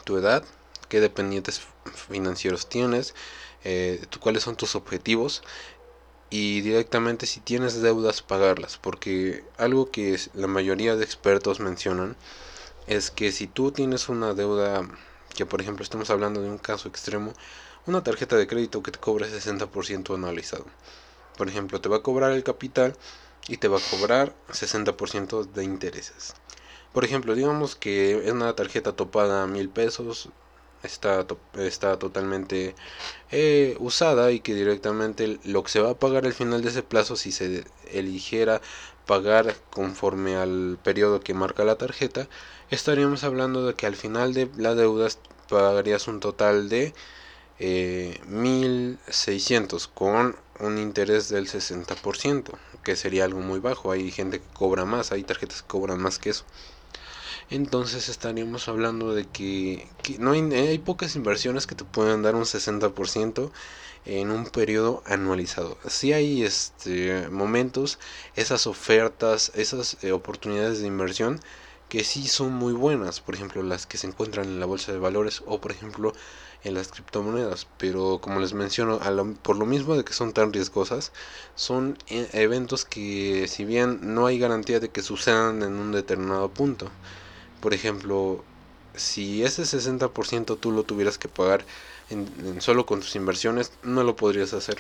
tu 0.05 0.19
edad, 0.19 0.45
qué 0.89 1.01
dependientes 1.01 1.63
financieros 1.95 2.69
tienes, 2.69 3.15
eh, 3.65 4.05
cuáles 4.21 4.43
son 4.43 4.57
tus 4.57 4.75
objetivos 4.75 5.43
y 6.31 6.61
directamente 6.63 7.27
si 7.27 7.41
tienes 7.41 7.81
deudas 7.81 8.23
pagarlas, 8.23 8.79
porque 8.79 9.45
algo 9.57 9.91
que 9.91 10.19
la 10.35 10.47
mayoría 10.47 10.97
de 10.97 11.05
expertos 11.05 11.61
mencionan 11.61 12.17
es 12.87 13.11
que 13.11 13.33
si 13.33 13.47
tú 13.47 13.73
tienes 13.73 14.09
una 14.09 14.35
deuda, 14.35 14.83
que 15.35 15.47
por 15.47 15.61
ejemplo 15.61 15.83
estamos 15.83 16.11
hablando 16.11 16.43
de 16.43 16.49
un 16.49 16.59
caso 16.59 16.89
extremo, 16.89 17.33
una 17.87 18.03
tarjeta 18.03 18.37
de 18.37 18.47
crédito 18.47 18.83
que 18.83 18.91
te 18.91 18.99
cobra 18.99 19.27
60% 19.27 20.15
anualizado. 20.15 20.65
Por 21.37 21.49
ejemplo, 21.49 21.81
te 21.81 21.89
va 21.89 21.99
a 21.99 22.03
cobrar 22.03 22.33
el 22.33 22.45
capital 22.45 22.97
y 23.49 23.59
te 23.59 23.69
va 23.69 23.79
a 23.79 23.91
cobrar 23.91 24.35
60% 24.51 25.45
de 25.45 25.65
intereses. 25.65 26.35
Por 26.93 27.05
ejemplo, 27.05 27.35
digamos 27.35 27.75
que 27.77 28.25
es 28.25 28.33
una 28.33 28.55
tarjeta 28.55 28.93
topada 28.93 29.43
a 29.43 29.47
mil 29.47 29.69
pesos, 29.69 30.31
está, 30.83 31.27
está 31.59 31.99
totalmente 31.99 32.75
eh, 33.31 33.77
usada 33.81 34.31
y 34.33 34.41
que 34.41 34.55
directamente 34.55 35.39
lo 35.45 35.63
que 35.65 35.71
se 35.71 35.81
va 35.81 35.91
a 35.91 35.99
pagar 35.99 36.25
al 36.25 36.33
final 36.33 36.63
de 36.63 36.71
ese 36.71 36.83
plazo, 36.83 37.17
si 37.17 37.33
se 37.33 37.65
eligiera 37.91 38.61
pagar 39.07 39.57
conforme 39.71 40.37
al 40.37 40.79
periodo 40.83 41.21
que 41.21 41.35
marca 41.35 41.65
la 41.65 41.77
tarjeta, 41.77 42.29
estaríamos 42.71 43.25
hablando 43.25 43.67
de 43.67 43.75
que 43.75 43.87
al 43.87 43.97
final 43.97 44.33
de 44.33 44.49
la 44.57 44.75
deuda 44.75 45.09
pagarías 45.49 46.09
un 46.09 46.21
total 46.21 46.69
de 46.69 46.95
eh, 47.59 48.21
1600 48.27 49.89
con 49.89 50.37
un 50.61 50.79
interés 50.79 51.29
del 51.29 51.49
60%, 51.49 52.53
que 52.83 52.97
sería 52.97 53.25
algo 53.25 53.41
muy 53.41 53.61
bajo. 53.61 53.91
Hay 53.91 54.11
gente 54.11 54.41
que 54.41 54.49
cobra 54.55 54.85
más, 54.85 55.13
hay 55.13 55.23
tarjetas 55.25 55.63
que 55.63 55.69
cobran 55.69 56.01
más 56.01 56.19
que 56.19 56.31
eso. 56.31 56.45
Entonces 57.51 58.09
estaríamos 58.09 58.69
hablando 58.69 59.15
de 59.15 59.27
que, 59.27 59.87
no 60.19 60.33
hay, 60.33 60.79
pocas 60.79 61.15
inversiones 61.15 61.67
que 61.67 61.75
te 61.75 61.85
pueden 61.85 62.23
dar 62.23 62.35
un 62.35 62.45
60% 62.45 63.51
en 64.07 64.31
un 64.31 64.47
periodo 64.47 65.03
anualizado. 65.07 65.79
Si 65.89 66.13
hay 66.13 66.43
este, 66.43 67.29
momentos, 67.29 67.99
esas 68.37 68.67
ofertas, 68.67 69.53
esas 69.55 69.99
eh, 70.03 70.13
oportunidades 70.13 70.81
de 70.81 70.87
inversión 70.87 71.41
que 71.89 72.03
sí 72.05 72.27
son 72.29 72.53
muy 72.53 72.73
buenas, 72.73 73.21
por 73.21 73.35
ejemplo 73.35 73.63
las 73.63 73.87
que 73.87 73.99
se 73.99 74.07
encuentran 74.07 74.47
en 74.47 74.61
la 74.61 74.67
bolsa 74.67 74.93
de 74.93 74.99
valores 74.99 75.43
o 75.47 75.61
por 75.61 75.71
ejemplo 75.71 76.13
en 76.65 76.75
las 76.75 76.89
criptomonedas, 76.89 77.67
pero 77.79 78.19
como 78.21 78.41
les 78.41 78.55
menciono, 78.55 78.99
por 79.43 79.57
lo 79.57 79.67
mismo 79.67 79.97
de 79.97 80.05
que 80.05 80.15
son 80.15 80.33
tan 80.33 80.53
riesgosas, 80.53 81.13
son 81.55 81.99
eh, 82.09 82.29
eventos 82.33 82.85
que 82.87 83.47
si 83.49 83.65
bien 83.65 84.01
no 84.15 84.27
hay 84.27 84.39
garantía 84.39 84.81
de 84.81 84.89
que 84.89 85.03
sucedan 85.03 85.63
en 85.63 85.75
un 85.75 85.93
determinado 85.93 86.49
punto, 86.49 86.91
por 87.61 87.75
ejemplo, 87.75 88.43
si 88.95 89.45
ese 89.45 89.63
60% 89.63 90.59
tú 90.59 90.71
lo 90.73 90.85
tuvieras 90.85 91.19
que 91.19 91.29
pagar 91.29 91.65
en, 92.11 92.61
solo 92.61 92.87
con 92.87 93.01
tus 93.01 93.15
inversiones, 93.17 93.73
no 93.83 94.03
lo 94.03 94.17
podrías 94.17 94.55
hacer. 94.55 94.79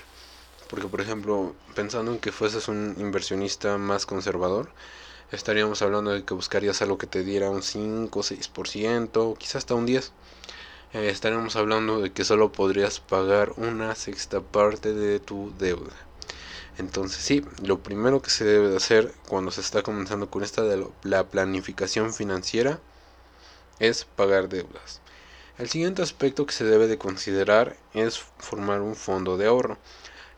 Porque, 0.71 0.89
por 0.89 1.01
ejemplo, 1.01 1.55
pensando 1.75 2.13
en 2.13 2.19
que 2.19 2.33
fueses 2.33 2.69
un 2.69 2.97
inversionista 2.99 3.79
más 3.79 4.07
conservador, 4.07 4.71
estaríamos 5.33 5.83
hablando 5.83 6.11
de 6.13 6.25
que 6.25 6.35
buscarías 6.35 6.81
algo 6.83 6.99
que 6.99 7.07
te 7.07 7.25
diera 7.25 7.51
un 7.51 7.63
5, 7.63 8.23
6%, 8.23 9.11
o 9.17 9.35
quizás 9.35 9.57
hasta 9.57 9.75
un 9.75 9.87
10% 9.87 10.11
eh, 10.95 11.11
estaremos 11.11 11.57
hablando 11.57 12.01
de 12.01 12.13
que 12.13 12.25
solo 12.25 12.53
podrías 12.53 13.01
pagar 13.01 13.53
una 13.57 13.95
sexta 13.97 14.41
parte 14.41 14.95
de 14.95 15.19
tu 15.19 15.53
deuda. 15.59 15.93
Entonces 16.79 17.21
sí, 17.23 17.45
lo 17.63 17.81
primero 17.81 18.23
que 18.23 18.31
se 18.31 18.45
debe 18.45 18.69
de 18.69 18.77
hacer 18.77 19.13
cuando 19.29 19.51
se 19.51 19.61
está 19.61 19.83
comenzando 19.83 20.31
con 20.31 20.45
esta 20.45 20.63
la 21.03 21.25
planificación 21.25 22.15
financiera 22.15 22.79
es 23.81 24.05
pagar 24.05 24.49
deudas. 24.49 25.01
El 25.59 25.69
siguiente 25.69 26.03
aspecto 26.03 26.47
que 26.47 26.53
se 26.53 26.65
debe 26.65 26.87
de 26.87 26.99
considerar 26.99 27.77
es 27.93 28.19
formar 28.39 28.81
un 28.81 28.97
fondo 28.97 29.37
de 29.37 29.47
ahorro. 29.47 29.79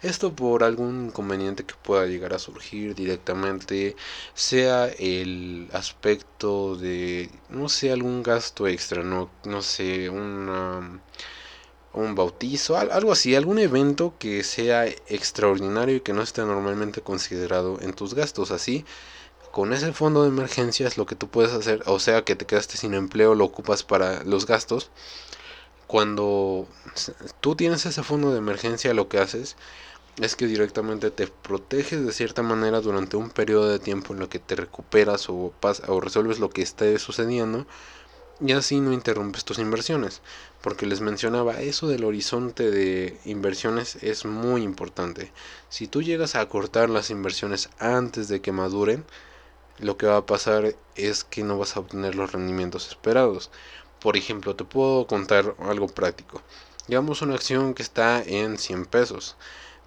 Esto 0.07 0.33
por 0.37 0.63
algún 0.63 1.07
inconveniente 1.07 1.65
que 1.65 1.75
pueda 1.83 2.07
llegar 2.07 2.33
a 2.33 2.39
surgir 2.39 2.95
directamente, 2.95 3.97
sea 4.35 4.87
el 4.87 5.69
aspecto 5.73 6.77
de, 6.77 7.29
no 7.49 7.69
sé, 7.69 7.91
algún 7.91 8.23
gasto 8.23 8.69
extra, 8.69 9.03
no, 9.03 9.29
no 9.45 9.63
sé, 9.63 10.09
un 10.09 11.01
bautizo, 12.15 12.77
algo 12.77 13.11
así, 13.11 13.35
algún 13.35 13.59
evento 13.59 14.15
que 14.21 14.45
sea 14.45 14.87
extraordinario 14.87 15.97
y 15.97 16.01
que 16.01 16.13
no 16.13 16.23
esté 16.23 16.43
normalmente 16.43 17.01
considerado 17.01 17.81
en 17.81 17.93
tus 17.93 18.15
gastos. 18.15 18.53
Así, 18.53 18.85
con 19.51 19.73
ese 19.73 19.93
fondo 19.93 20.23
de 20.23 20.29
emergencias 20.29 20.97
lo 20.97 21.07
que 21.07 21.17
tú 21.17 21.29
puedes 21.29 21.53
hacer, 21.53 21.83
o 21.87 21.99
sea 21.99 22.23
que 22.23 22.37
te 22.37 22.47
quedaste 22.47 22.77
sin 22.77 22.95
empleo, 22.95 23.35
lo 23.35 23.45
ocupas 23.45 23.83
para 23.83 24.23
los 24.23 24.47
gastos. 24.47 24.91
Cuando 25.89 26.69
tú 27.41 27.57
tienes 27.57 27.87
ese 27.87 28.03
fondo 28.05 28.33
de 28.33 28.39
emergencia, 28.39 28.95
lo 28.95 29.09
que 29.09 29.19
haces 29.19 29.57
es 30.21 30.35
que 30.35 30.47
directamente 30.47 31.11
te 31.11 31.27
proteges 31.27 32.05
de 32.05 32.13
cierta 32.13 32.43
manera 32.43 32.81
durante 32.81 33.17
un 33.17 33.29
periodo 33.31 33.69
de 33.69 33.79
tiempo 33.79 34.15
en 34.15 34.21
lo 34.21 34.29
que 34.31 34.39
te 34.39 34.57
recuperas 34.57 35.29
o, 35.29 35.53
resuelves 36.01 36.39
lo 36.39 36.49
que 36.49 36.63
esté 36.63 36.99
sucediendo 36.99 37.67
y 38.41 38.53
así 38.53 38.81
no 38.81 38.93
interrumpes 38.93 39.45
tus 39.45 39.59
inversiones. 39.59 40.23
Porque 40.63 40.87
les 40.87 41.01
mencionaba, 41.01 41.61
eso 41.61 41.87
del 41.89 42.05
horizonte 42.05 42.71
de 42.71 43.19
inversiones 43.25 43.97
es 44.03 44.25
muy 44.25 44.63
importante. 44.63 45.33
Si 45.69 45.87
tú 45.87 46.03
llegas 46.03 46.35
a 46.35 46.49
cortar 46.49 46.89
las 46.91 47.11
inversiones 47.11 47.69
antes 47.79 48.29
de 48.29 48.41
que 48.41 48.53
maduren, 48.53 49.05
lo 49.79 49.99
que 49.99 50.07
va 50.07 50.19
a 50.19 50.27
pasar 50.27 50.75
es 50.95 51.25
que 51.25 51.45
no 51.45 51.59
vas 51.59 51.77
a 51.77 51.81
obtener 51.81 52.15
los 52.15 52.33
rendimientos 52.33 52.89
esperados. 52.89 53.51
Por 54.01 54.17
ejemplo, 54.17 54.57
te 54.57 54.65
puedo 54.65 55.07
contar 55.07 55.55
algo 55.59 55.89
práctico. 55.89 56.43
Digamos 56.89 57.21
una 57.21 57.35
acción 57.35 57.75
que 57.75 57.83
está 57.83 58.23
en 58.23 58.59
100 58.59 58.87
pesos 58.87 59.37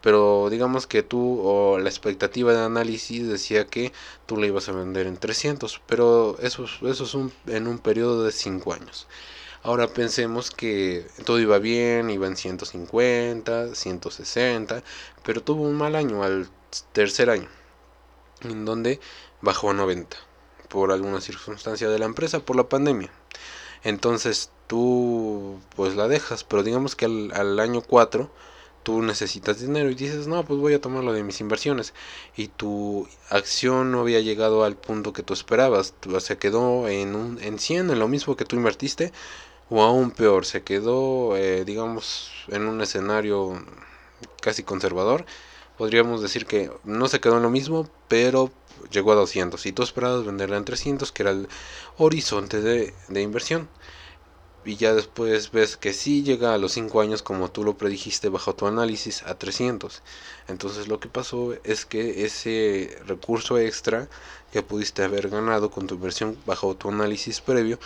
pero 0.01 0.49
digamos 0.49 0.87
que 0.87 1.03
tú 1.03 1.41
o 1.41 1.79
la 1.79 1.89
expectativa 1.89 2.53
de 2.53 2.63
análisis 2.63 3.27
decía 3.27 3.67
que 3.67 3.91
tú 4.25 4.37
la 4.37 4.47
ibas 4.47 4.69
a 4.69 4.73
vender 4.73 5.07
en 5.07 5.17
300, 5.17 5.81
pero 5.87 6.37
eso, 6.41 6.65
eso 6.65 7.03
es 7.03 7.13
un, 7.13 7.33
en 7.47 7.67
un 7.67 7.79
periodo 7.79 8.23
de 8.23 8.31
5 8.31 8.73
años. 8.73 9.07
Ahora 9.61 9.87
pensemos 9.87 10.51
que 10.51 11.05
todo 11.25 11.39
iba 11.39 11.59
bien, 11.59 12.09
iba 12.09 12.27
en 12.27 12.37
150, 12.37 13.75
160, 13.75 14.83
pero 15.23 15.43
tuvo 15.43 15.63
un 15.63 15.75
mal 15.75 15.95
año 15.95 16.23
al 16.23 16.49
tercer 16.93 17.29
año, 17.29 17.49
en 18.41 18.63
donde 18.63 19.01
bajó 19.41 19.71
a 19.71 19.73
90 19.73 20.15
por 20.69 20.91
alguna 20.91 21.19
circunstancia 21.19 21.89
de 21.89 21.99
la 21.99 22.05
empresa, 22.05 22.39
por 22.39 22.55
la 22.55 22.69
pandemia. 22.69 23.11
Entonces 23.83 24.51
tú 24.67 25.59
pues 25.75 25.95
la 25.95 26.07
dejas, 26.07 26.43
pero 26.45 26.63
digamos 26.63 26.95
que 26.95 27.05
al, 27.05 27.31
al 27.33 27.59
año 27.59 27.81
4 27.81 28.29
tú 28.89 29.03
necesitas 29.03 29.59
dinero 29.59 29.91
y 29.91 29.93
dices, 29.93 30.25
no, 30.25 30.43
pues 30.43 30.59
voy 30.59 30.73
a 30.73 30.81
tomarlo 30.81 31.13
de 31.13 31.21
mis 31.21 31.41
inversiones. 31.41 31.93
Y 32.35 32.47
tu 32.47 33.07
acción 33.29 33.91
no 33.91 33.99
había 33.99 34.19
llegado 34.19 34.63
al 34.63 34.77
punto 34.77 35.13
que 35.13 35.21
tú 35.21 35.31
esperabas. 35.35 35.93
Se 36.21 36.39
quedó 36.39 36.87
en, 36.87 37.13
un, 37.13 37.37
en 37.43 37.59
100, 37.59 37.91
en 37.91 37.99
lo 37.99 38.07
mismo 38.07 38.35
que 38.35 38.45
tú 38.45 38.55
invertiste, 38.55 39.13
o 39.69 39.83
aún 39.83 40.09
peor, 40.09 40.43
se 40.43 40.63
quedó, 40.63 41.37
eh, 41.37 41.65
digamos, 41.65 42.31
en 42.47 42.67
un 42.67 42.81
escenario 42.81 43.63
casi 44.41 44.63
conservador. 44.63 45.23
Podríamos 45.77 46.23
decir 46.23 46.47
que 46.47 46.71
no 46.83 47.07
se 47.09 47.19
quedó 47.19 47.37
en 47.37 47.43
lo 47.43 47.51
mismo, 47.51 47.87
pero 48.07 48.49
llegó 48.89 49.11
a 49.11 49.15
200. 49.15 49.63
Y 49.67 49.71
tú 49.71 49.83
esperabas 49.83 50.25
venderla 50.25 50.57
en 50.57 50.65
300, 50.65 51.11
que 51.11 51.21
era 51.21 51.31
el 51.31 51.47
horizonte 51.99 52.59
de, 52.59 52.95
de 53.07 53.21
inversión 53.21 53.69
y 54.69 54.75
ya 54.75 54.93
después 54.93 55.51
ves 55.51 55.77
que 55.77 55.93
sí 55.93 56.21
llega 56.21 56.53
a 56.53 56.59
los 56.59 56.73
5 56.73 57.01
años 57.01 57.23
como 57.23 57.49
tú 57.49 57.63
lo 57.63 57.75
predijiste 57.75 58.29
bajo 58.29 58.53
tu 58.53 58.67
análisis 58.67 59.23
a 59.23 59.33
300. 59.33 60.03
Entonces 60.47 60.87
lo 60.87 60.99
que 60.99 61.09
pasó 61.09 61.55
es 61.63 61.87
que 61.87 62.23
ese 62.23 62.95
recurso 63.07 63.57
extra 63.57 64.07
que 64.51 64.61
pudiste 64.61 65.03
haber 65.03 65.29
ganado 65.29 65.71
con 65.71 65.87
tu 65.87 65.95
inversión 65.95 66.37
bajo 66.45 66.75
tu 66.75 66.89
análisis 66.89 67.41
previo 67.41 67.79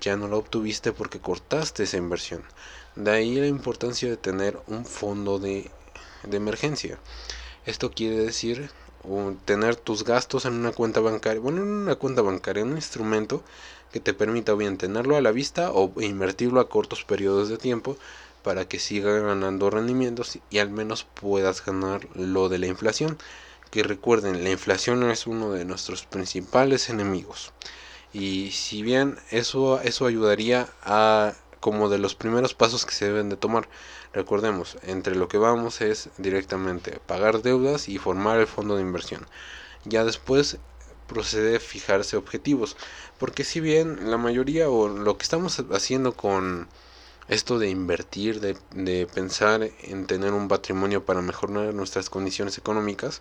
ya 0.00 0.16
no 0.16 0.28
lo 0.28 0.38
obtuviste 0.38 0.92
porque 0.92 1.18
cortaste 1.18 1.82
esa 1.82 1.96
inversión. 1.96 2.44
De 2.94 3.10
ahí 3.10 3.34
la 3.34 3.48
importancia 3.48 4.08
de 4.08 4.16
tener 4.16 4.56
un 4.68 4.86
fondo 4.86 5.40
de, 5.40 5.68
de 6.22 6.36
emergencia. 6.36 7.00
Esto 7.66 7.90
quiere 7.90 8.18
decir 8.18 8.70
tener 9.44 9.74
tus 9.74 10.04
gastos 10.04 10.44
en 10.44 10.52
una 10.54 10.70
cuenta 10.70 11.00
bancaria, 11.00 11.40
bueno, 11.40 11.62
en 11.62 11.68
una 11.68 11.96
cuenta 11.96 12.22
bancaria, 12.22 12.62
en 12.62 12.68
un 12.68 12.76
instrumento 12.76 13.42
que 13.92 14.00
te 14.00 14.14
permita 14.14 14.54
bien 14.54 14.78
tenerlo 14.78 15.16
a 15.16 15.20
la 15.20 15.32
vista 15.32 15.72
o 15.72 15.92
invertirlo 16.00 16.60
a 16.60 16.68
cortos 16.68 17.04
periodos 17.04 17.48
de 17.48 17.58
tiempo 17.58 17.96
para 18.42 18.66
que 18.66 18.78
siga 18.78 19.18
ganando 19.20 19.70
rendimientos 19.70 20.38
y 20.50 20.58
al 20.58 20.70
menos 20.70 21.04
puedas 21.04 21.64
ganar 21.64 22.06
lo 22.14 22.48
de 22.48 22.58
la 22.58 22.66
inflación. 22.66 23.18
Que 23.70 23.82
recuerden, 23.82 24.42
la 24.42 24.50
inflación 24.50 25.08
es 25.10 25.26
uno 25.26 25.52
de 25.52 25.64
nuestros 25.64 26.04
principales 26.04 26.88
enemigos. 26.88 27.52
Y 28.12 28.50
si 28.50 28.82
bien 28.82 29.18
eso, 29.30 29.80
eso 29.80 30.06
ayudaría 30.06 30.68
a 30.82 31.34
como 31.60 31.88
de 31.88 31.98
los 31.98 32.14
primeros 32.14 32.54
pasos 32.54 32.86
que 32.86 32.94
se 32.94 33.04
deben 33.04 33.28
de 33.28 33.36
tomar. 33.36 33.68
Recordemos, 34.12 34.78
entre 34.82 35.14
lo 35.14 35.28
que 35.28 35.38
vamos 35.38 35.80
es 35.82 36.08
directamente 36.18 36.98
pagar 37.06 37.42
deudas 37.42 37.88
y 37.88 37.98
formar 37.98 38.40
el 38.40 38.46
fondo 38.46 38.76
de 38.76 38.82
inversión. 38.82 39.26
Ya 39.84 40.04
después 40.04 40.58
procede 41.10 41.56
a 41.56 41.60
fijarse 41.60 42.16
objetivos, 42.16 42.76
porque 43.18 43.42
si 43.42 43.58
bien 43.60 44.10
la 44.10 44.16
mayoría 44.16 44.70
o 44.70 44.88
lo 44.88 45.18
que 45.18 45.24
estamos 45.24 45.62
haciendo 45.72 46.12
con 46.12 46.68
esto 47.26 47.58
de 47.58 47.68
invertir, 47.68 48.40
de, 48.40 48.56
de 48.72 49.06
pensar 49.06 49.68
en 49.82 50.06
tener 50.06 50.32
un 50.32 50.46
patrimonio 50.46 51.04
para 51.04 51.20
mejorar 51.20 51.74
nuestras 51.74 52.10
condiciones 52.10 52.58
económicas, 52.58 53.20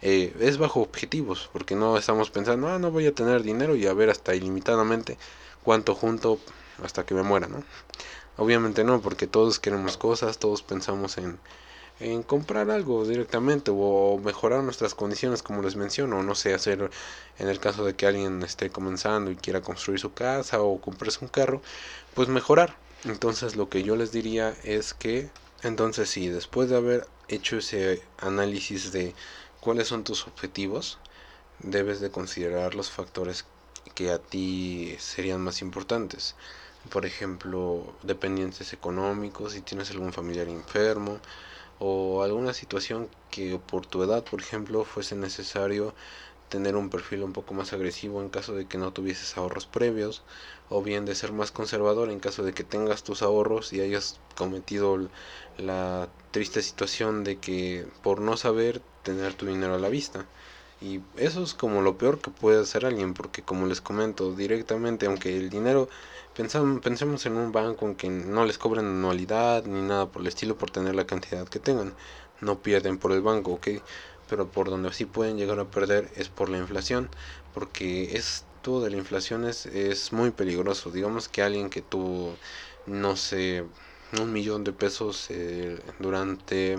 eh, 0.00 0.34
es 0.40 0.56
bajo 0.58 0.80
objetivos, 0.80 1.50
porque 1.52 1.74
no 1.74 1.98
estamos 1.98 2.30
pensando, 2.30 2.68
ah, 2.68 2.78
no 2.78 2.90
voy 2.90 3.06
a 3.06 3.14
tener 3.14 3.42
dinero 3.42 3.76
y 3.76 3.86
a 3.86 3.92
ver 3.92 4.10
hasta 4.10 4.34
ilimitadamente 4.34 5.18
cuánto 5.64 5.94
junto 5.94 6.38
hasta 6.82 7.04
que 7.04 7.14
me 7.14 7.22
muera, 7.22 7.46
¿no? 7.48 7.62
Obviamente 8.38 8.84
no, 8.84 9.00
porque 9.02 9.26
todos 9.26 9.58
queremos 9.58 9.98
cosas, 9.98 10.38
todos 10.38 10.62
pensamos 10.62 11.18
en, 11.18 11.38
en 12.00 12.22
comprar 12.22 12.70
algo 12.70 13.04
directamente 13.04 13.72
o 13.74 14.20
mejorar 14.22 14.62
nuestras 14.62 14.94
condiciones, 14.94 15.42
como 15.42 15.62
les 15.62 15.76
menciono, 15.76 16.22
no 16.22 16.34
sé, 16.34 16.54
hacer 16.54 16.90
en 17.38 17.48
el 17.48 17.58
caso 17.58 17.84
de 17.84 17.94
que 17.94 18.06
alguien 18.06 18.42
esté 18.42 18.70
comenzando 18.70 19.30
y 19.30 19.36
quiera 19.36 19.62
construir 19.62 19.98
su 19.98 20.12
casa 20.12 20.60
o 20.62 20.80
comprarse 20.80 21.18
un 21.22 21.28
carro, 21.28 21.60
pues 22.14 22.28
mejorar. 22.28 22.76
Entonces 23.04 23.56
lo 23.56 23.68
que 23.68 23.82
yo 23.82 23.96
les 23.96 24.12
diría 24.12 24.54
es 24.62 24.94
que, 24.94 25.30
entonces 25.62 26.08
sí, 26.08 26.28
después 26.28 26.68
de 26.68 26.76
haber 26.76 27.08
hecho 27.28 27.58
ese 27.58 28.02
análisis 28.18 28.92
de 28.92 29.14
cuáles 29.60 29.88
son 29.88 30.04
tus 30.04 30.26
objetivos, 30.26 30.98
debes 31.60 32.00
de 32.00 32.10
considerar 32.10 32.74
los 32.74 32.90
factores 32.90 33.44
que 33.94 34.10
a 34.10 34.18
ti 34.18 34.96
serían 34.98 35.40
más 35.40 35.62
importantes. 35.62 36.36
Por 36.90 37.06
ejemplo, 37.06 37.92
dependientes 38.02 38.72
económicos, 38.72 39.52
si 39.52 39.60
tienes 39.60 39.90
algún 39.90 40.12
familiar 40.12 40.48
enfermo 40.48 41.20
o 41.78 42.22
alguna 42.22 42.52
situación 42.54 43.08
que 43.30 43.58
por 43.58 43.86
tu 43.86 44.02
edad, 44.02 44.24
por 44.24 44.40
ejemplo, 44.40 44.84
fuese 44.84 45.16
necesario 45.16 45.94
tener 46.48 46.76
un 46.76 46.88
perfil 46.90 47.22
un 47.24 47.32
poco 47.32 47.54
más 47.54 47.72
agresivo 47.72 48.22
en 48.22 48.30
caso 48.30 48.54
de 48.54 48.66
que 48.66 48.78
no 48.78 48.92
tuvieses 48.92 49.36
ahorros 49.36 49.66
previos 49.66 50.22
o 50.70 50.82
bien 50.82 51.04
de 51.04 51.14
ser 51.14 51.32
más 51.32 51.52
conservador 51.52 52.10
en 52.10 52.20
caso 52.20 52.42
de 52.42 52.54
que 52.54 52.64
tengas 52.64 53.02
tus 53.04 53.22
ahorros 53.22 53.72
y 53.72 53.80
hayas 53.80 54.20
cometido 54.34 54.98
la 55.58 56.08
triste 56.30 56.62
situación 56.62 57.24
de 57.24 57.38
que 57.38 57.86
por 58.02 58.20
no 58.20 58.36
saber 58.36 58.80
tener 59.02 59.34
tu 59.34 59.46
dinero 59.46 59.74
a 59.74 59.78
la 59.78 59.88
vista. 59.90 60.26
Y 60.80 61.02
eso 61.16 61.42
es 61.42 61.54
como 61.54 61.82
lo 61.82 61.98
peor 61.98 62.20
que 62.20 62.30
puede 62.30 62.60
hacer 62.60 62.86
alguien, 62.86 63.12
porque 63.14 63.44
como 63.44 63.66
les 63.66 63.80
comento 63.80 64.34
directamente, 64.34 65.06
aunque 65.06 65.36
el 65.36 65.50
dinero, 65.50 65.88
pensamos, 66.34 66.80
pensemos 66.80 67.26
en 67.26 67.36
un 67.36 67.50
banco 67.52 67.86
en 67.86 67.96
que 67.96 68.08
no 68.08 68.44
les 68.44 68.58
cobren 68.58 68.86
anualidad 68.86 69.64
ni 69.64 69.80
nada 69.82 70.10
por 70.12 70.22
el 70.22 70.28
estilo 70.28 70.56
por 70.56 70.70
tener 70.70 70.94
la 70.94 71.06
cantidad 71.06 71.48
que 71.48 71.58
tengan, 71.58 71.96
no 72.40 72.62
pierden 72.62 72.98
por 72.98 73.10
el 73.12 73.22
banco, 73.22 73.52
ok, 73.54 73.68
pero 74.28 74.50
por 74.52 74.70
donde 74.70 74.92
sí 74.92 75.04
pueden 75.04 75.36
llegar 75.36 75.58
a 75.58 75.70
perder 75.70 76.12
es 76.16 76.28
por 76.28 76.48
la 76.48 76.58
inflación, 76.58 77.10
porque 77.52 78.16
esto 78.16 78.80
de 78.80 78.90
la 78.90 78.98
inflación 78.98 79.44
es, 79.46 79.66
es 79.66 80.12
muy 80.12 80.30
peligroso. 80.30 80.90
Digamos 80.92 81.28
que 81.28 81.42
alguien 81.42 81.70
que 81.70 81.82
tuvo, 81.82 82.38
no 82.86 83.16
sé, 83.16 83.64
un 84.20 84.32
millón 84.32 84.64
de 84.64 84.72
pesos 84.72 85.26
eh, 85.30 85.80
durante 85.98 86.78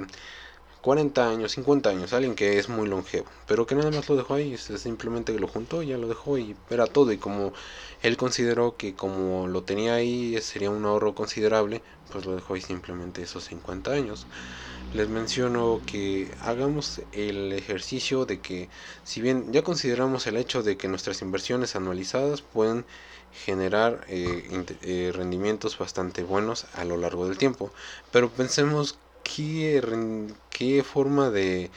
40 0.82 1.30
años, 1.30 1.52
50 1.52 1.90
años, 1.90 2.14
alguien 2.14 2.36
que 2.36 2.58
es 2.58 2.70
muy 2.70 2.88
longevo, 2.88 3.26
pero 3.48 3.68
que 3.68 3.76
nada 3.76 3.92
más 3.92 4.08
lo 4.08 4.16
dejó 4.16 4.36
ahí, 4.36 4.58
simplemente 4.58 5.38
lo 5.38 5.48
juntó, 5.48 5.84
ya 5.84 5.98
lo 5.98 6.08
dejó 6.08 6.38
y 6.38 6.56
era 6.70 6.88
todo. 6.88 7.12
Y 7.12 7.18
como 7.18 7.54
él 8.02 8.16
consideró 8.16 8.78
que 8.78 8.96
como 8.96 9.48
lo 9.48 9.64
tenía 9.64 9.96
ahí 9.96 10.40
sería 10.42 10.70
un 10.70 10.86
ahorro 10.86 11.16
considerable, 11.16 11.82
pues 12.12 12.26
lo 12.26 12.36
dejó 12.36 12.54
ahí 12.54 12.62
simplemente 12.62 13.22
esos 13.22 13.46
50 13.46 13.92
años. 13.92 14.26
Les 14.94 15.08
menciono 15.10 15.82
que 15.86 16.32
hagamos 16.42 17.02
el 17.12 17.54
ejercicio 17.54 18.26
de 18.26 18.40
que, 18.40 18.70
si 19.04 19.22
bien 19.22 19.52
ya 19.52 19.64
consideramos 19.64 20.26
el 20.28 20.38
hecho 20.38 20.64
de 20.64 20.78
que 20.78 20.88
nuestras 20.88 21.22
inversiones 21.22 21.76
anualizadas 21.76 22.42
pueden 22.42 22.86
generar 23.46 24.06
eh, 24.08 24.66
eh, 24.82 25.12
rendimientos 25.14 25.78
bastante 25.78 26.24
buenos 26.24 26.66
a 26.74 26.86
lo 26.86 26.98
largo 26.98 27.28
del 27.28 27.38
tiempo, 27.38 27.72
pero 28.12 28.30
pensemos 28.30 28.98
qué, 29.36 30.84
forma 30.84 31.30
de, 31.30 31.70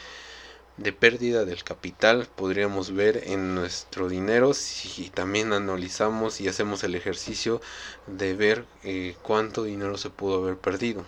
de 0.77 0.93
pérdida 0.93 1.45
del 1.45 1.63
capital 1.65 2.29
podríamos 2.35 2.93
ver 2.93 3.23
en 3.27 3.55
nuestro 3.55 4.09
dinero 4.09 4.55
si 4.55 5.11
también 5.11 5.53
analizamos 5.53 6.41
y 6.41 6.49
hacemos 6.49 6.83
el 6.85 6.95
ejercicio 6.95 7.61
de 8.07 8.35
ver 8.35 8.65
eh, 8.85 9.17
cuánto 9.23 9.65
dinero 9.65 9.99
se 9.99 10.11
pudo 10.11 10.43
haber 10.43 10.57
perdido. 10.57 11.05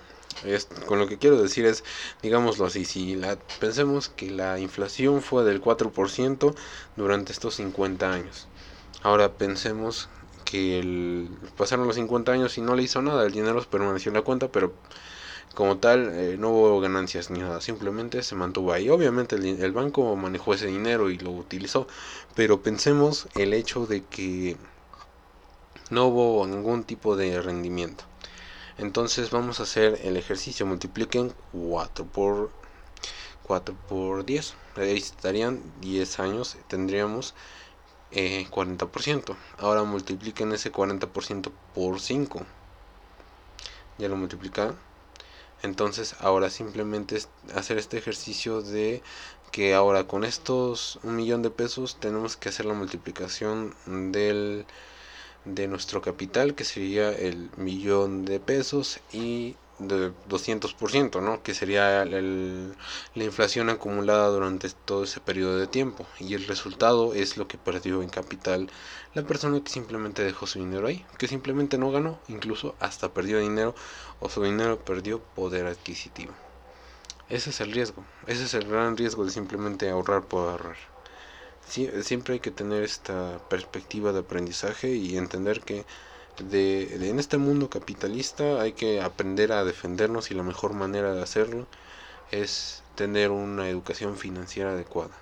con 0.87 0.99
lo 0.99 1.07
que 1.07 1.19
quiero 1.19 1.41
decir 1.41 1.65
es, 1.65 1.85
digámoslo 2.23 2.67
así, 2.67 2.85
si 2.85 3.17
la, 3.17 3.39
pensemos 3.61 4.09
que 4.09 4.31
la 4.31 4.59
inflación 4.59 5.23
fue 5.23 5.45
del 5.45 5.63
4% 5.63 6.55
durante 6.97 7.33
estos 7.33 7.55
50 7.57 8.13
años. 8.13 8.49
Ahora 9.03 9.33
pensemos 9.33 10.09
que 10.45 11.29
pasaron 11.57 11.87
los 11.87 11.97
50 11.97 12.33
años 12.33 12.59
y 12.59 12.61
no 12.61 12.75
le 12.75 12.83
hizo 12.83 13.03
nada, 13.03 13.25
el 13.27 13.33
dinero 13.33 13.63
permaneció 13.71 14.11
en 14.11 14.15
la 14.15 14.23
cuenta, 14.23 14.49
pero 14.49 14.73
como 15.55 15.79
tal 15.79 16.11
eh, 16.13 16.37
no 16.39 16.51
hubo 16.51 16.81
ganancias 16.81 17.31
ni 17.31 17.39
nada, 17.39 17.61
simplemente 17.61 18.23
se 18.23 18.35
mantuvo 18.35 18.73
ahí. 18.73 18.91
Obviamente 18.91 19.37
el, 19.37 19.73
banco 19.73 20.15
manejó 20.17 20.55
ese 20.55 20.67
dinero 20.67 21.11
y 21.11 21.19
lo 21.19 21.31
utilizó, 21.31 21.87
pero 22.35 22.63
pensemos 22.63 23.29
el 23.37 23.55
hecho 23.55 23.87
de 23.87 24.05
que 24.05 24.57
no 25.91 26.07
hubo 26.07 26.47
ningún 26.47 26.85
tipo 26.85 27.17
de 27.17 27.41
rendimiento. 27.41 28.05
Entonces 28.79 29.31
vamos 29.31 29.61
a 29.61 29.63
hacer 29.65 30.01
el 30.03 30.17
ejercicio, 30.17 30.67
multipliquen 30.67 31.33
4 31.53 32.05
por 32.07 32.51
4 33.45 33.75
por 33.89 34.25
10, 34.25 34.55
ahí 34.77 34.97
estarían 34.97 35.63
10 35.81 36.19
años, 36.21 36.57
tendríamos 36.69 37.35
40%. 38.13 39.33
Eh, 39.33 39.37
Ahora 39.59 39.85
multipliquen 39.85 40.53
ese 40.53 40.73
40% 40.73 41.53
por 41.75 42.01
5. 42.01 42.43
Ya 43.99 44.09
lo 44.09 44.17
multiplicaron 44.17 44.77
entonces 45.65 46.15
ahora 46.21 46.51
simplemente 46.51 47.19
hacer 47.55 47.79
este 47.79 47.97
ejercicio 47.99 48.61
de 48.63 49.03
que 49.51 49.75
ahora 49.75 50.05
con 50.07 50.25
estos 50.25 50.99
un 51.03 51.17
millón 51.17 51.43
de 51.43 51.51
pesos 51.51 51.97
tenemos 52.01 52.37
que 52.37 52.51
hacer 52.51 52.67
la 52.67 52.75
multiplicación 52.75 53.75
del 54.13 54.67
de 55.47 55.67
nuestro 55.69 56.03
capital 56.03 56.55
que 56.55 56.65
sería 56.65 57.11
el 57.13 57.51
millón 57.57 58.25
de 58.25 58.41
pesos 58.41 59.01
y 59.13 59.57
de 59.79 60.13
200%, 60.29 61.21
¿no? 61.21 61.43
que 61.43 61.55
sería 61.55 62.05
la 62.05 63.25
inflación 63.25 63.71
acumulada 63.71 64.29
durante 64.29 64.71
todo 64.71 65.05
ese 65.05 65.21
periodo 65.21 65.59
de 65.59 65.67
tiempo. 65.67 66.07
Y 66.21 66.35
el 66.35 66.47
resultado 66.47 67.15
es 67.15 67.37
lo 67.37 67.49
que 67.49 67.59
perdió 67.59 68.03
en 68.03 68.09
capital 68.09 68.71
la 69.15 69.23
persona 69.23 69.63
que 69.63 69.71
simplemente 69.71 70.25
dejó 70.25 70.47
su 70.47 70.59
dinero 70.59 70.87
ahí, 70.87 71.05
que 71.19 71.29
simplemente 71.29 71.79
no 71.79 71.91
ganó, 71.91 72.19
incluso 72.29 72.75
hasta 72.81 73.13
perdió 73.13 73.39
dinero 73.39 73.75
o 74.21 74.29
su 74.29 74.43
dinero 74.43 74.79
perdió 74.79 75.21
poder 75.21 75.67
adquisitivo. 75.67 76.33
Ese 77.29 77.51
es 77.51 77.61
el 77.61 77.73
riesgo, 77.73 78.05
ese 78.27 78.45
es 78.45 78.55
el 78.55 78.69
gran 78.69 78.97
riesgo 78.97 79.25
de 79.25 79.31
simplemente 79.31 79.89
ahorrar 79.89 80.25
por 80.25 80.49
ahorrar. 80.49 80.77
siempre 81.67 82.35
hay 82.35 82.41
que 82.41 82.51
tener 82.51 82.83
esta 82.83 83.39
perspectiva 83.49 84.13
de 84.13 84.21
aprendizaje 84.21 84.91
y 84.95 85.17
entender 85.17 85.63
que 85.63 85.87
de, 86.39 87.09
en 87.11 87.19
este 87.19 87.39
mundo 87.39 87.71
capitalista 87.71 88.61
hay 88.61 88.73
que 88.73 89.01
aprender 89.01 89.53
a 89.53 89.65
defendernos 89.65 90.31
y 90.31 90.35
la 90.35 90.43
mejor 90.43 90.73
manera 90.73 91.15
de 91.15 91.23
hacerlo 91.23 91.67
es 92.31 92.83
tener 92.95 93.31
una 93.31 93.69
educación 93.69 94.17
financiera 94.17 94.73
adecuada. 94.73 95.15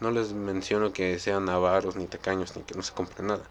No 0.00 0.10
les 0.10 0.32
menciono 0.32 0.92
que 0.92 1.18
sean 1.18 1.48
avaros 1.48 1.96
ni 1.96 2.06
tacaños 2.06 2.56
ni 2.56 2.62
que 2.62 2.74
no 2.74 2.82
se 2.82 2.92
compre 2.92 3.24
nada. 3.24 3.44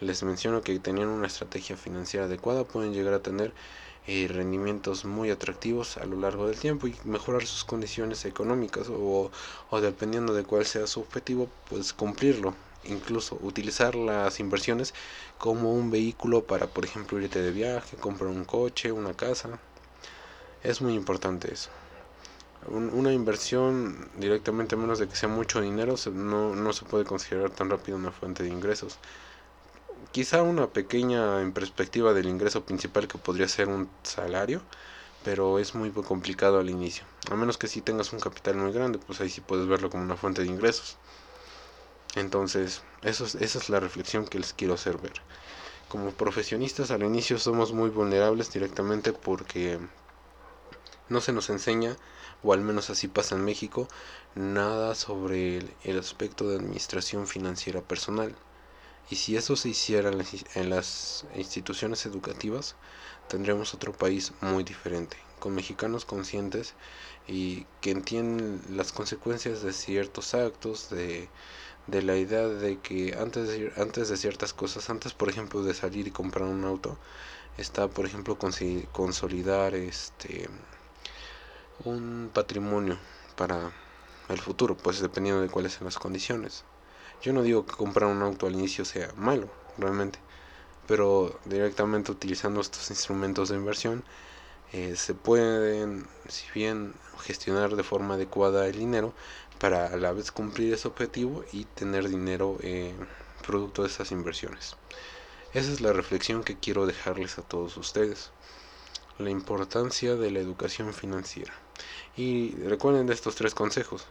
Les 0.00 0.22
menciono 0.22 0.62
que 0.62 0.78
teniendo 0.78 1.14
una 1.14 1.26
estrategia 1.26 1.76
financiera 1.76 2.26
adecuada 2.26 2.64
pueden 2.64 2.92
llegar 2.92 3.14
a 3.14 3.22
tener 3.22 3.52
eh, 4.06 4.26
rendimientos 4.28 5.04
muy 5.04 5.30
atractivos 5.30 5.96
a 5.98 6.06
lo 6.06 6.16
largo 6.18 6.46
del 6.46 6.58
tiempo 6.58 6.86
y 6.86 6.96
mejorar 7.04 7.44
sus 7.46 7.64
condiciones 7.64 8.24
económicas 8.24 8.88
o, 8.90 9.30
o 9.70 9.80
dependiendo 9.80 10.34
de 10.34 10.44
cuál 10.44 10.64
sea 10.66 10.86
su 10.86 11.00
objetivo 11.00 11.50
pues 11.68 11.92
cumplirlo 11.92 12.54
incluso 12.84 13.38
utilizar 13.40 13.94
las 13.94 14.40
inversiones 14.40 14.94
como 15.38 15.72
un 15.74 15.90
vehículo 15.90 16.46
para, 16.46 16.68
por 16.68 16.84
ejemplo, 16.84 17.20
irte 17.20 17.40
de 17.42 17.52
viaje, 17.52 17.96
comprar 17.96 18.30
un 18.30 18.44
coche, 18.44 18.92
una 18.92 19.14
casa. 19.14 19.60
Es 20.62 20.80
muy 20.80 20.94
importante 20.94 21.52
eso. 21.52 21.70
una 22.68 23.12
inversión 23.12 24.10
directamente, 24.16 24.74
a 24.74 24.78
menos 24.78 24.98
de 24.98 25.08
que 25.08 25.16
sea 25.16 25.28
mucho 25.28 25.60
dinero, 25.60 25.94
no, 26.12 26.54
no 26.54 26.72
se 26.72 26.84
puede 26.86 27.04
considerar 27.04 27.50
tan 27.50 27.70
rápido 27.70 27.96
una 27.98 28.12
fuente 28.12 28.42
de 28.42 28.50
ingresos. 28.50 29.00
Quizá 30.12 30.42
una 30.42 30.66
pequeña 30.72 31.40
en 31.40 31.52
perspectiva 31.52 32.12
del 32.12 32.26
ingreso 32.28 32.64
principal 32.64 33.08
que 33.08 33.18
podría 33.18 33.48
ser 33.48 33.68
un 33.68 33.90
salario, 34.02 34.62
pero 35.22 35.58
es 35.58 35.74
muy 35.74 35.90
complicado 35.92 36.58
al 36.60 36.70
inicio. 36.70 37.04
A 37.30 37.36
menos 37.36 37.58
que 37.58 37.68
si 37.68 37.82
tengas 37.82 38.12
un 38.12 38.20
capital 38.20 38.56
muy 38.56 38.72
grande, 38.72 38.98
pues 38.98 39.20
ahí 39.20 39.30
sí 39.30 39.40
puedes 39.40 39.66
verlo 39.68 39.90
como 39.90 40.04
una 40.04 40.16
fuente 40.16 40.42
de 40.42 40.48
ingresos. 40.48 40.98
Entonces, 42.18 42.82
eso 43.02 43.24
esa 43.26 43.58
es 43.58 43.68
la 43.68 43.78
reflexión 43.80 44.26
que 44.26 44.38
les 44.38 44.52
quiero 44.52 44.74
hacer 44.74 44.98
ver. 44.98 45.22
como 45.88 46.10
profesionistas 46.10 46.90
al 46.90 47.02
inicio 47.02 47.38
somos 47.38 47.72
muy 47.72 47.88
vulnerables 47.90 48.52
directamente 48.52 49.12
porque 49.14 49.78
no 51.08 51.20
se 51.20 51.32
nos 51.32 51.48
enseña, 51.48 51.96
o 52.42 52.52
al 52.52 52.60
menos 52.60 52.90
así 52.90 53.08
pasa 53.08 53.36
en 53.36 53.44
México, 53.44 53.88
nada 54.34 54.94
sobre 54.94 55.58
el, 55.84 55.98
aspecto 55.98 56.48
de 56.48 56.56
administración 56.56 57.26
financiera 57.26 57.80
personal. 57.82 58.34
Y 59.10 59.16
si 59.16 59.36
eso 59.36 59.56
se 59.56 59.70
hiciera 59.70 60.10
en 60.10 60.70
las 60.70 61.24
instituciones 61.34 62.04
educativas, 62.04 62.76
tendríamos 63.28 63.72
otro 63.74 63.92
país 63.92 64.32
muy 64.42 64.64
diferente, 64.64 65.16
con 65.38 65.54
mexicanos 65.54 66.04
conscientes 66.04 66.74
y 67.26 67.66
que 67.80 67.90
entienden 67.92 68.60
las 68.68 68.92
consecuencias 68.92 69.62
de 69.62 69.72
ciertos 69.72 70.34
actos, 70.34 70.90
de, 70.90 71.30
de 71.88 72.02
la 72.02 72.16
idea 72.16 72.46
de 72.46 72.78
que 72.78 73.16
antes 73.18 73.48
de, 73.48 73.72
antes 73.76 74.08
de 74.08 74.16
ciertas 74.16 74.52
cosas, 74.52 74.90
antes 74.90 75.14
por 75.14 75.28
ejemplo 75.28 75.62
de 75.62 75.74
salir 75.74 76.06
y 76.06 76.10
comprar 76.10 76.48
un 76.48 76.64
auto, 76.64 76.98
está 77.56 77.88
por 77.88 78.06
ejemplo 78.06 78.38
consolidar 78.92 79.74
este 79.74 80.48
un 81.84 82.30
patrimonio 82.32 82.98
para 83.36 83.72
el 84.28 84.38
futuro, 84.38 84.76
pues 84.76 85.00
dependiendo 85.00 85.40
de 85.42 85.48
cuáles 85.48 85.72
sean 85.72 85.86
las 85.86 85.98
condiciones. 85.98 86.64
Yo 87.22 87.32
no 87.32 87.42
digo 87.42 87.66
que 87.66 87.74
comprar 87.74 88.10
un 88.10 88.22
auto 88.22 88.46
al 88.46 88.54
inicio 88.54 88.84
sea 88.84 89.12
malo, 89.16 89.48
realmente, 89.78 90.18
pero 90.86 91.38
directamente 91.46 92.12
utilizando 92.12 92.60
estos 92.60 92.90
instrumentos 92.90 93.48
de 93.48 93.56
inversión 93.56 94.04
eh, 94.72 94.96
se 94.96 95.14
pueden, 95.14 96.06
si 96.28 96.44
bien 96.54 96.92
gestionar 97.20 97.74
de 97.74 97.82
forma 97.82 98.14
adecuada 98.14 98.66
el 98.66 98.78
dinero, 98.78 99.14
para 99.58 99.86
a 99.86 99.96
la 99.96 100.12
vez 100.12 100.30
cumplir 100.30 100.72
ese 100.72 100.88
objetivo 100.88 101.44
y 101.52 101.64
tener 101.64 102.08
dinero 102.08 102.58
eh, 102.62 102.94
producto 103.46 103.82
de 103.82 103.88
esas 103.88 104.12
inversiones. 104.12 104.76
Esa 105.54 105.72
es 105.72 105.80
la 105.80 105.92
reflexión 105.92 106.44
que 106.44 106.58
quiero 106.58 106.86
dejarles 106.86 107.38
a 107.38 107.42
todos 107.42 107.76
ustedes. 107.76 108.30
La 109.18 109.30
importancia 109.30 110.14
de 110.14 110.30
la 110.30 110.38
educación 110.38 110.92
financiera. 110.92 111.52
Y 112.16 112.54
recuerden 112.66 113.06
de 113.06 113.14
estos 113.14 113.34
tres 113.34 113.54
consejos. 113.54 114.06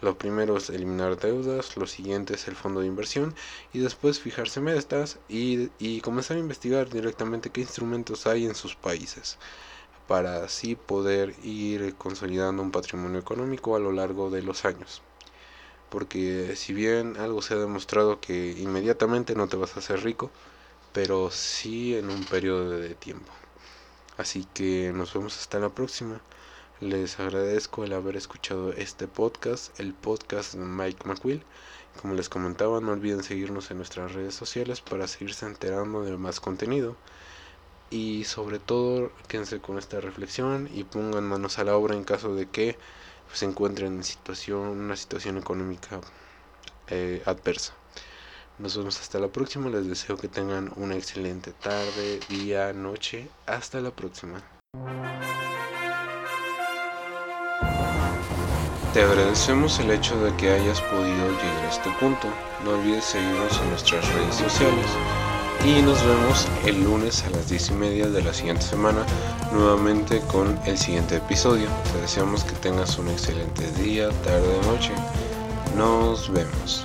Lo 0.00 0.18
primero 0.18 0.56
es 0.56 0.68
eliminar 0.68 1.16
deudas, 1.16 1.76
lo 1.76 1.86
siguiente 1.86 2.34
es 2.34 2.48
el 2.48 2.56
fondo 2.56 2.80
de 2.80 2.88
inversión 2.88 3.34
y 3.72 3.78
después 3.78 4.20
fijarse 4.20 4.60
metas 4.60 5.18
y, 5.28 5.70
y 5.78 6.00
comenzar 6.00 6.36
a 6.36 6.40
investigar 6.40 6.90
directamente 6.90 7.50
qué 7.50 7.60
instrumentos 7.60 8.26
hay 8.26 8.46
en 8.46 8.56
sus 8.56 8.74
países 8.74 9.38
para 10.12 10.44
así 10.44 10.76
poder 10.76 11.34
ir 11.42 11.94
consolidando 11.94 12.62
un 12.62 12.70
patrimonio 12.70 13.18
económico 13.18 13.76
a 13.76 13.78
lo 13.78 13.92
largo 13.92 14.28
de 14.28 14.42
los 14.42 14.66
años. 14.66 15.00
Porque 15.88 16.54
si 16.54 16.74
bien 16.74 17.16
algo 17.16 17.40
se 17.40 17.54
ha 17.54 17.56
demostrado 17.56 18.20
que 18.20 18.50
inmediatamente 18.58 19.34
no 19.34 19.48
te 19.48 19.56
vas 19.56 19.74
a 19.74 19.78
hacer 19.78 20.02
rico, 20.02 20.30
pero 20.92 21.30
sí 21.30 21.96
en 21.96 22.10
un 22.10 22.26
periodo 22.26 22.68
de 22.72 22.94
tiempo. 22.94 23.32
Así 24.18 24.46
que 24.52 24.92
nos 24.94 25.14
vemos 25.14 25.38
hasta 25.38 25.58
la 25.58 25.70
próxima. 25.70 26.20
Les 26.80 27.18
agradezco 27.18 27.82
el 27.84 27.94
haber 27.94 28.18
escuchado 28.18 28.74
este 28.74 29.08
podcast, 29.08 29.80
el 29.80 29.94
podcast 29.94 30.52
de 30.52 30.62
Mike 30.62 31.08
McQuill. 31.08 31.42
Como 32.02 32.12
les 32.12 32.28
comentaba, 32.28 32.82
no 32.82 32.92
olviden 32.92 33.22
seguirnos 33.22 33.70
en 33.70 33.78
nuestras 33.78 34.12
redes 34.12 34.34
sociales 34.34 34.82
para 34.82 35.08
seguirse 35.08 35.46
enterando 35.46 36.02
de 36.02 36.14
más 36.18 36.38
contenido. 36.38 36.98
Y 37.92 38.24
sobre 38.24 38.58
todo, 38.58 39.12
quédense 39.28 39.60
con 39.60 39.76
esta 39.76 40.00
reflexión 40.00 40.66
y 40.72 40.84
pongan 40.84 41.24
manos 41.24 41.58
a 41.58 41.64
la 41.64 41.76
obra 41.76 41.94
en 41.94 42.04
caso 42.04 42.34
de 42.34 42.48
que 42.48 42.78
se 43.34 43.44
encuentren 43.44 43.96
en 43.96 44.02
situación, 44.02 44.60
una 44.60 44.96
situación 44.96 45.36
económica 45.36 46.00
eh, 46.88 47.22
adversa. 47.26 47.74
Nos 48.58 48.78
vemos 48.78 48.98
hasta 48.98 49.18
la 49.18 49.28
próxima. 49.28 49.68
Les 49.68 49.86
deseo 49.86 50.16
que 50.16 50.28
tengan 50.28 50.72
una 50.76 50.96
excelente 50.96 51.52
tarde, 51.52 52.20
día, 52.30 52.72
noche. 52.72 53.28
Hasta 53.44 53.78
la 53.82 53.90
próxima. 53.90 54.42
Te 58.94 59.02
agradecemos 59.02 59.78
el 59.80 59.90
hecho 59.90 60.18
de 60.24 60.34
que 60.36 60.50
hayas 60.50 60.80
podido 60.80 61.28
llegar 61.28 61.64
a 61.64 61.70
este 61.70 61.90
punto. 62.00 62.28
No 62.64 62.70
olvides 62.70 63.04
seguirnos 63.04 63.60
en 63.60 63.68
nuestras 63.68 64.14
redes 64.14 64.34
sociales. 64.36 64.86
Y 65.64 65.80
nos 65.82 66.04
vemos 66.04 66.48
el 66.66 66.82
lunes 66.82 67.22
a 67.22 67.30
las 67.30 67.48
10 67.48 67.70
y 67.70 67.72
media 67.74 68.08
de 68.08 68.20
la 68.20 68.34
siguiente 68.34 68.62
semana 68.62 69.06
nuevamente 69.52 70.20
con 70.22 70.58
el 70.66 70.76
siguiente 70.76 71.16
episodio. 71.16 71.68
Te 71.92 72.00
deseamos 72.00 72.42
que 72.42 72.52
tengas 72.56 72.98
un 72.98 73.08
excelente 73.08 73.70
día, 73.80 74.08
tarde, 74.24 74.60
noche. 74.66 74.92
Nos 75.76 76.32
vemos. 76.32 76.84